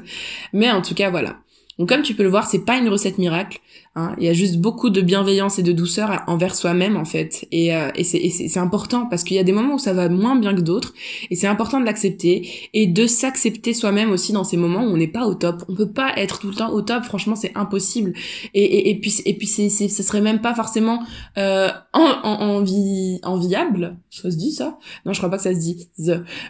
mais 0.52 0.70
en 0.70 0.82
tout 0.82 0.94
cas 0.94 1.10
voilà. 1.10 1.36
Donc 1.78 1.88
comme 1.88 2.02
tu 2.02 2.14
peux 2.14 2.22
le 2.22 2.30
voir, 2.30 2.46
c'est 2.46 2.64
pas 2.64 2.78
une 2.78 2.88
recette 2.88 3.18
miracle. 3.18 3.60
Hein. 3.96 4.14
Il 4.18 4.24
y 4.24 4.28
a 4.28 4.34
juste 4.34 4.58
beaucoup 4.58 4.90
de 4.90 5.00
bienveillance 5.00 5.58
et 5.58 5.62
de 5.62 5.72
douceur 5.72 6.22
envers 6.26 6.54
soi-même 6.54 6.96
en 6.96 7.06
fait. 7.06 7.48
Et, 7.50 7.74
euh, 7.74 7.90
et 7.94 8.04
c'est 8.04 8.58
important 8.58 9.06
parce 9.06 9.24
qu'il 9.24 9.36
y 9.36 9.40
a 9.40 9.42
des 9.42 9.52
moments 9.52 9.76
où 9.76 9.78
ça 9.78 9.94
va 9.94 10.10
moins 10.10 10.36
bien 10.36 10.54
que 10.54 10.60
d'autres. 10.60 10.92
Et 11.30 11.34
c'est 11.34 11.46
important 11.46 11.80
de 11.80 11.86
l'accepter 11.86 12.46
et 12.74 12.86
de 12.86 13.06
s'accepter 13.06 13.72
soi-même 13.72 14.10
aussi 14.10 14.32
dans 14.32 14.44
ces 14.44 14.58
moments 14.58 14.82
où 14.82 14.88
on 14.88 14.98
n'est 14.98 15.08
pas 15.08 15.26
au 15.26 15.34
top. 15.34 15.64
On 15.68 15.74
peut 15.74 15.90
pas 15.90 16.12
être 16.16 16.40
tout 16.40 16.48
le 16.48 16.54
temps 16.54 16.72
au 16.72 16.82
top. 16.82 17.04
Franchement, 17.04 17.36
c'est 17.36 17.52
impossible. 17.54 18.12
Et, 18.52 18.62
et, 18.62 18.90
et, 18.90 19.00
puis 19.00 19.14
et 19.24 19.34
puis 19.34 19.46
c'est 19.46 19.70
ce 19.70 20.02
serait 20.02 20.20
même 20.20 20.42
pas 20.42 20.54
forcément 20.54 21.02
euh, 21.38 21.68
en, 21.94 22.12
en, 22.22 22.64
enviable. 23.22 23.96
Ça 24.10 24.30
se 24.30 24.36
dit 24.36 24.52
ça? 24.52 24.78
Non, 25.06 25.14
je 25.14 25.18
crois 25.18 25.30
pas 25.30 25.38
que 25.38 25.42
ça 25.42 25.54
se 25.54 25.58
dit. 25.58 25.88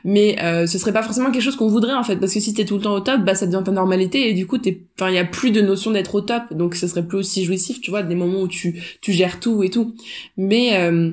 Mais 0.05 0.37
euh, 0.43 0.67
ce 0.67 0.79
serait 0.79 0.93
pas 0.93 1.03
forcément 1.05 1.31
quelque 1.31 1.43
chose 1.43 1.57
qu'on 1.57 1.69
voudrait 1.69 1.95
en 1.95 2.03
fait 2.03 2.17
parce 2.17 2.35
que 2.35 2.41
si 2.41 2.55
t'es 2.55 2.65
tout 2.65 2.75
le 2.77 2.83
temps 2.83 2.95
au 2.95 3.01
top, 3.01 3.21
bah 3.21 3.37
ça 3.37 3.47
devient 3.47 3.63
ta 3.65 3.71
normalité 3.71 4.29
et 4.29 4.35
du 4.35 4.47
coup 4.49 4.59
t'es, 4.59 4.83
enfin 4.99 5.11
il 5.11 5.15
y 5.15 5.19
a 5.19 5.25
plus 5.25 5.53
de 5.53 5.61
notion 5.61 5.93
d'être 5.93 6.17
au 6.17 6.23
top. 6.23 6.43
Donc 6.51 6.75
ce 6.75 6.89
serait 6.89 7.07
plus 7.07 7.19
aussi 7.19 7.36
jouissif, 7.45 7.81
tu 7.81 7.91
vois, 7.91 8.03
des 8.03 8.15
moments 8.15 8.43
où 8.43 8.49
tu, 8.49 8.83
tu 9.01 9.13
gères 9.13 9.41
tout 9.41 9.63
et 9.63 9.71
tout. 9.71 9.95
Mais 10.37 10.77
euh, 10.77 11.13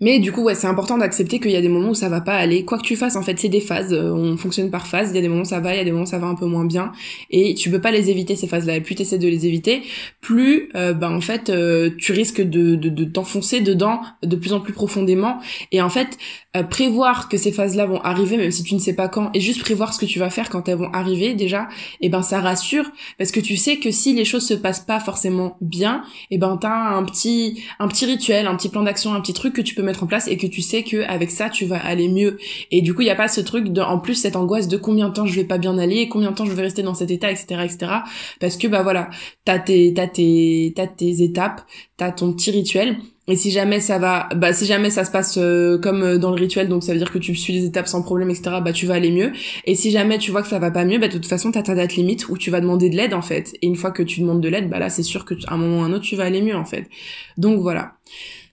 mais 0.00 0.18
du 0.18 0.30
coup, 0.30 0.42
ouais, 0.42 0.54
c'est 0.54 0.66
important 0.66 0.98
d'accepter 0.98 1.40
qu'il 1.40 1.50
y 1.50 1.56
a 1.56 1.60
des 1.62 1.68
moments 1.68 1.90
où 1.90 1.94
ça 1.94 2.10
va 2.10 2.20
pas 2.20 2.34
aller. 2.34 2.64
Quoi 2.64 2.76
que 2.76 2.82
tu 2.82 2.96
fasses, 2.96 3.16
en 3.16 3.22
fait, 3.22 3.38
c'est 3.38 3.48
des 3.48 3.60
phases. 3.60 3.94
Euh, 3.94 4.12
on 4.12 4.36
fonctionne 4.36 4.70
par 4.70 4.86
phases. 4.86 5.10
Il 5.10 5.16
y 5.16 5.18
a 5.18 5.22
des 5.22 5.28
moments 5.28 5.42
où 5.42 5.46
ça 5.46 5.60
va, 5.60 5.74
il 5.74 5.78
y 5.78 5.80
a 5.80 5.84
des 5.84 5.90
moments 5.90 6.04
où 6.04 6.06
ça 6.06 6.18
va 6.18 6.26
un 6.26 6.34
peu 6.34 6.44
moins 6.44 6.66
bien. 6.66 6.92
Et 7.30 7.54
tu 7.54 7.70
peux 7.70 7.80
pas 7.80 7.90
les 7.90 8.10
éviter, 8.10 8.36
ces 8.36 8.46
phases-là. 8.46 8.76
Et 8.76 8.80
plus 8.82 8.94
tu 8.94 9.02
essaies 9.02 9.18
de 9.18 9.28
les 9.28 9.46
éviter, 9.46 9.82
plus, 10.20 10.68
euh, 10.74 10.92
bah, 10.92 11.10
en 11.10 11.22
fait, 11.22 11.48
euh, 11.48 11.90
tu 11.96 12.12
risques 12.12 12.42
de, 12.42 12.74
de, 12.74 12.90
de 12.90 13.04
t'enfoncer 13.04 13.60
dedans 13.60 14.00
de 14.22 14.36
plus 14.36 14.52
en 14.52 14.60
plus 14.60 14.74
profondément. 14.74 15.38
Et 15.72 15.80
en 15.80 15.88
fait, 15.88 16.18
prévoir 16.62 17.28
que 17.28 17.36
ces 17.36 17.52
phases-là 17.52 17.86
vont 17.86 18.00
arriver, 18.00 18.36
même 18.36 18.50
si 18.50 18.62
tu 18.62 18.74
ne 18.74 18.80
sais 18.80 18.94
pas 18.94 19.08
quand, 19.08 19.30
et 19.34 19.40
juste 19.40 19.60
prévoir 19.60 19.92
ce 19.94 19.98
que 19.98 20.06
tu 20.06 20.18
vas 20.18 20.30
faire 20.30 20.48
quand 20.48 20.68
elles 20.68 20.76
vont 20.76 20.92
arriver, 20.92 21.34
déjà, 21.34 21.68
et 22.00 22.08
ben, 22.08 22.22
ça 22.22 22.40
rassure. 22.40 22.90
Parce 23.18 23.30
que 23.30 23.40
tu 23.40 23.56
sais 23.56 23.76
que 23.76 23.90
si 23.90 24.14
les 24.14 24.24
choses 24.24 24.46
se 24.46 24.54
passent 24.54 24.84
pas 24.84 25.00
forcément 25.00 25.56
bien, 25.60 26.02
et 26.30 26.38
ben, 26.38 26.56
t'as 26.60 26.96
un 26.96 27.02
petit, 27.04 27.62
un 27.78 27.88
petit 27.88 28.06
rituel, 28.06 28.46
un 28.46 28.56
petit 28.56 28.68
plan 28.68 28.82
d'action, 28.82 29.14
un 29.14 29.20
petit 29.20 29.32
truc 29.32 29.54
que 29.54 29.62
tu 29.62 29.74
peux 29.74 29.82
mettre 29.86 30.02
en 30.02 30.06
place 30.06 30.28
et 30.28 30.36
que 30.36 30.46
tu 30.46 30.62
sais 30.62 30.82
que 30.82 31.02
avec 31.08 31.30
ça 31.30 31.48
tu 31.48 31.64
vas 31.64 31.78
aller 31.78 32.08
mieux 32.08 32.38
et 32.70 32.82
du 32.82 32.94
coup 32.94 33.02
il 33.02 33.06
y 33.06 33.10
a 33.10 33.16
pas 33.16 33.28
ce 33.28 33.40
truc 33.40 33.68
de 33.68 33.80
en 33.80 33.98
plus 33.98 34.14
cette 34.14 34.36
angoisse 34.36 34.68
de 34.68 34.76
combien 34.76 35.08
de 35.08 35.14
temps 35.14 35.26
je 35.26 35.34
vais 35.34 35.44
pas 35.44 35.58
bien 35.58 35.78
aller 35.78 36.08
combien 36.08 36.30
de 36.30 36.36
temps 36.36 36.44
je 36.44 36.52
vais 36.52 36.62
rester 36.62 36.82
dans 36.82 36.94
cet 36.94 37.10
état 37.10 37.30
etc 37.30 37.62
etc 37.64 37.92
parce 38.40 38.56
que 38.56 38.66
bah 38.66 38.82
voilà 38.82 39.10
t'as 39.44 39.58
tes 39.58 39.94
t'as 39.94 40.06
tes 40.06 40.72
t'as 40.76 40.86
tes 40.86 41.22
étapes 41.22 41.62
t'as 41.96 42.12
ton 42.12 42.32
petit 42.32 42.50
rituel 42.50 42.96
et 43.28 43.34
si 43.34 43.50
jamais 43.50 43.80
ça 43.80 43.98
va, 43.98 44.28
bah 44.36 44.52
si 44.52 44.66
jamais 44.66 44.90
ça 44.90 45.04
se 45.04 45.10
passe 45.10 45.36
euh, 45.36 45.78
comme 45.78 46.02
euh, 46.02 46.18
dans 46.18 46.30
le 46.30 46.36
rituel, 46.36 46.68
donc 46.68 46.84
ça 46.84 46.92
veut 46.92 46.98
dire 46.98 47.10
que 47.10 47.18
tu 47.18 47.34
suis 47.34 47.52
les 47.52 47.64
étapes 47.64 47.88
sans 47.88 48.02
problème, 48.02 48.30
etc. 48.30 48.58
Bah 48.64 48.72
tu 48.72 48.86
vas 48.86 48.94
aller 48.94 49.10
mieux. 49.10 49.32
Et 49.64 49.74
si 49.74 49.90
jamais 49.90 50.18
tu 50.18 50.30
vois 50.30 50.42
que 50.42 50.48
ça 50.48 50.60
va 50.60 50.70
pas 50.70 50.84
mieux, 50.84 50.98
bah 50.98 51.08
de 51.08 51.12
toute 51.14 51.26
façon 51.26 51.50
t'as 51.50 51.62
ta 51.62 51.74
date 51.74 51.94
limite 51.96 52.28
où 52.28 52.38
tu 52.38 52.50
vas 52.50 52.60
demander 52.60 52.88
de 52.88 52.96
l'aide 52.96 53.14
en 53.14 53.22
fait. 53.22 53.56
Et 53.62 53.66
une 53.66 53.76
fois 53.76 53.90
que 53.90 54.04
tu 54.04 54.20
demandes 54.20 54.40
de 54.40 54.48
l'aide, 54.48 54.70
bah 54.70 54.78
là 54.78 54.90
c'est 54.90 55.02
sûr 55.02 55.24
que 55.24 55.34
à 55.48 55.54
un 55.54 55.56
moment 55.56 55.80
ou 55.80 55.84
un 55.84 55.92
autre 55.92 56.04
tu 56.04 56.14
vas 56.14 56.24
aller 56.24 56.40
mieux 56.40 56.56
en 56.56 56.64
fait. 56.64 56.88
Donc 57.36 57.60
voilà. 57.60 57.94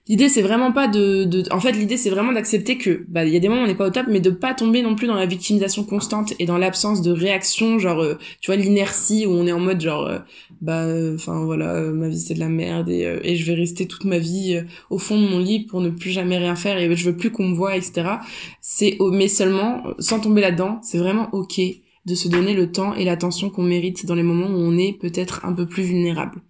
L'idée 0.06 0.28
c'est 0.28 0.42
vraiment 0.42 0.70
pas 0.70 0.86
de, 0.86 1.24
de... 1.24 1.44
en 1.50 1.60
fait 1.60 1.72
l'idée 1.72 1.96
c'est 1.96 2.10
vraiment 2.10 2.32
d'accepter 2.32 2.76
que 2.76 3.06
bah 3.08 3.24
il 3.24 3.32
y 3.32 3.36
a 3.36 3.40
des 3.40 3.48
moments 3.48 3.62
où 3.62 3.64
on 3.64 3.68
n'est 3.68 3.74
pas 3.74 3.86
au 3.86 3.90
top 3.90 4.06
mais 4.06 4.20
de 4.20 4.28
pas 4.28 4.52
tomber 4.52 4.82
non 4.82 4.94
plus 4.94 5.06
dans 5.06 5.14
la 5.14 5.24
victimisation 5.24 5.82
constante 5.82 6.34
et 6.38 6.44
dans 6.44 6.58
l'absence 6.58 7.00
de 7.00 7.10
réaction 7.10 7.78
genre 7.78 8.02
euh, 8.02 8.18
tu 8.42 8.50
vois 8.50 8.56
l'inertie 8.56 9.24
où 9.24 9.30
on 9.30 9.46
est 9.46 9.52
en 9.52 9.60
mode 9.60 9.80
genre 9.80 10.06
euh, 10.06 10.18
bah 10.60 10.84
enfin 11.14 11.42
voilà 11.44 11.72
euh, 11.76 11.92
ma 11.94 12.08
vie 12.08 12.20
c'est 12.20 12.34
de 12.34 12.40
la 12.40 12.50
merde 12.50 12.90
et, 12.90 13.18
et 13.22 13.36
je 13.36 13.46
vais 13.46 13.54
rester 13.54 13.86
toute 13.86 14.04
ma 14.04 14.18
vie 14.18 14.62
au 14.90 14.98
fond 14.98 15.18
de 15.18 15.26
mon 15.26 15.38
lit 15.38 15.60
pour 15.60 15.80
ne 15.80 15.88
plus 15.88 16.10
jamais 16.10 16.36
rien 16.36 16.54
faire 16.54 16.76
et 16.76 16.94
je 16.94 17.10
veux 17.10 17.16
plus 17.16 17.30
qu'on 17.30 17.48
me 17.48 17.54
voit 17.54 17.74
etc 17.74 18.16
c'est 18.60 18.98
mais 19.10 19.28
seulement 19.28 19.82
sans 20.00 20.20
tomber 20.20 20.42
là-dedans 20.42 20.80
c'est 20.82 20.98
vraiment 20.98 21.30
ok 21.32 21.58
de 22.04 22.14
se 22.14 22.28
donner 22.28 22.54
le 22.54 22.70
temps 22.70 22.94
et 22.94 23.04
l'attention 23.04 23.50
qu'on 23.50 23.62
mérite 23.62 24.06
dans 24.06 24.14
les 24.14 24.22
moments 24.22 24.48
où 24.48 24.58
on 24.58 24.76
est 24.76 24.92
peut-être 24.92 25.44
un 25.44 25.52
peu 25.52 25.66
plus 25.66 25.82
vulnérable. 25.82 26.42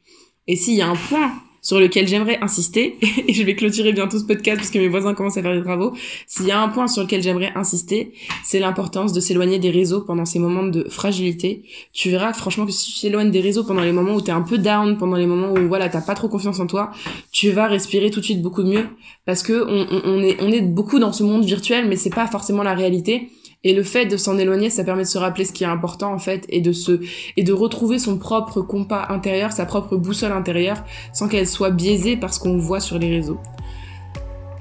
Et 0.47 0.57
s'il 0.57 0.75
y 0.75 0.83
a 0.83 0.89
un 0.89 0.97
point 0.97 1.33
sur 1.65 1.81
lequel 1.81 2.07
j'aimerais 2.07 2.39
insister, 2.41 2.99
et 3.27 3.33
je 3.33 3.43
vais 3.43 3.57
clôturer 3.57 3.93
bientôt 3.93 4.19
ce 4.19 4.25
podcast 4.25 4.59
parce 4.59 4.71
que 4.71 4.79
mes 4.79 4.87
voisins 4.87 5.15
commencent 5.15 5.39
à 5.39 5.43
faire 5.43 5.55
des 5.55 5.63
travaux, 5.63 5.95
s'il 6.29 6.47
y 6.47 6.53
a 6.53 6.61
un 6.61 6.69
point 6.69 6.87
sur 6.87 7.03
lequel 7.03 7.23
j'aimerais 7.23 7.51
insister, 7.57 8.13
c'est 8.45 8.61
l'importance 8.61 9.13
de 9.13 9.21
s'éloigner 9.21 9.59
des 9.59 9.71
réseaux 9.71 10.03
pendant 10.03 10.27
ces 10.27 10.39
moments 10.39 10.63
de 10.63 10.87
fragilité. 10.89 11.65
Tu 11.93 12.11
verras 12.11 12.35
franchement 12.35 12.67
que 12.67 12.73
si 12.73 12.93
tu 12.93 13.01
t'éloignes 13.01 13.31
des 13.31 13.41
réseaux 13.41 13.65
pendant 13.65 13.83
les 13.83 13.93
moments 13.93 14.15
où 14.15 14.21
t'es 14.21 14.31
un 14.31 14.43
peu 14.43 14.59
down, 14.59 14.97
pendant 14.99 15.17
les 15.17 15.27
moments 15.27 15.53
où 15.53 15.67
voilà 15.67 15.89
t'as 15.89 16.03
pas 16.03 16.15
trop 16.15 16.29
confiance 16.29 16.61
en 16.61 16.67
toi, 16.67 16.93
tu 17.33 17.51
vas 17.51 17.67
respirer 17.67 18.11
tout 18.11 18.21
de 18.21 18.25
suite 18.25 18.43
beaucoup 18.43 18.63
mieux. 18.63 18.87
Parce 19.25 19.43
que 19.43 19.65
on, 19.67 19.87
on 20.05 20.23
est 20.23 20.37
on 20.41 20.53
est 20.53 20.61
beaucoup 20.61 20.99
dans 20.99 21.13
ce 21.13 21.23
monde 21.23 21.45
virtuel 21.45 21.89
mais 21.89 21.97
c'est 21.97 22.15
pas 22.15 22.27
forcément 22.27 22.63
la 22.63 22.75
réalité 22.75 23.31
et 23.65 23.73
le 23.73 23.83
fait 23.83 24.07
de 24.07 24.17
s'en 24.17 24.39
éloigner, 24.39 24.71
ça 24.71 24.85
permet 24.85 25.03
de 25.03 25.09
se 25.09 25.19
rappeler 25.19 25.45
ce 25.45 25.53
qui 25.53 25.65
est 25.65 25.69
important 25.69 26.13
en 26.13 26.19
fait 26.19 26.47
et 26.51 26.61
de 26.61 27.53
retrouver 27.53 27.99
son 27.99 28.19
propre 28.19 28.61
compas 28.61 29.07
intérieur, 29.09 29.53
sa 29.53 29.65
propre 29.65 29.97
boussole 29.97 30.33
intérieure, 30.33 30.85
sans 31.13 31.29
qu'elle 31.29 31.49
soit 31.49 31.71
biaisée 31.71 32.17
par 32.17 32.33
ce 32.33 32.41
qu'on 32.41 32.59
voit 32.59 32.81
sur 32.81 32.99
les 32.99 33.09
réseaux. 33.09 33.39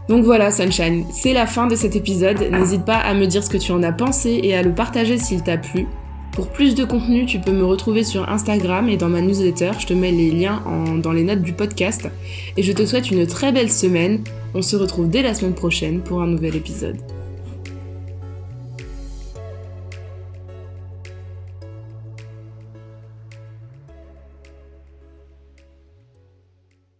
Donc 0.09 0.25
voilà 0.25 0.51
Sunshine, 0.51 1.05
c'est 1.11 1.33
la 1.33 1.45
fin 1.45 1.67
de 1.67 1.75
cet 1.75 1.95
épisode. 1.95 2.41
N'hésite 2.51 2.83
pas 2.85 2.97
à 2.97 3.13
me 3.13 3.25
dire 3.25 3.43
ce 3.43 3.49
que 3.49 3.57
tu 3.57 3.71
en 3.71 3.83
as 3.83 3.93
pensé 3.93 4.39
et 4.43 4.55
à 4.55 4.61
le 4.61 4.73
partager 4.73 5.17
s'il 5.17 5.43
t'a 5.43 5.57
plu. 5.57 5.85
Pour 6.33 6.47
plus 6.47 6.73
de 6.73 6.83
contenu, 6.83 7.25
tu 7.25 7.39
peux 7.39 7.51
me 7.51 7.63
retrouver 7.63 8.03
sur 8.03 8.27
Instagram 8.27 8.89
et 8.89 8.97
dans 8.97 9.07
ma 9.07 9.21
newsletter. 9.21 9.71
Je 9.79 9.85
te 9.85 9.93
mets 9.93 10.11
les 10.11 10.31
liens 10.31 10.63
dans 10.97 11.11
les 11.11 11.23
notes 11.23 11.43
du 11.43 11.53
podcast. 11.53 12.09
Et 12.57 12.63
je 12.63 12.73
te 12.73 12.85
souhaite 12.85 13.11
une 13.11 13.27
très 13.27 13.51
belle 13.51 13.71
semaine. 13.71 14.23
On 14.55 14.63
se 14.63 14.75
retrouve 14.75 15.09
dès 15.09 15.21
la 15.21 15.35
semaine 15.35 15.53
prochaine 15.53 16.01
pour 16.01 16.21
un 16.21 16.27
nouvel 16.27 16.55
épisode. 16.55 16.97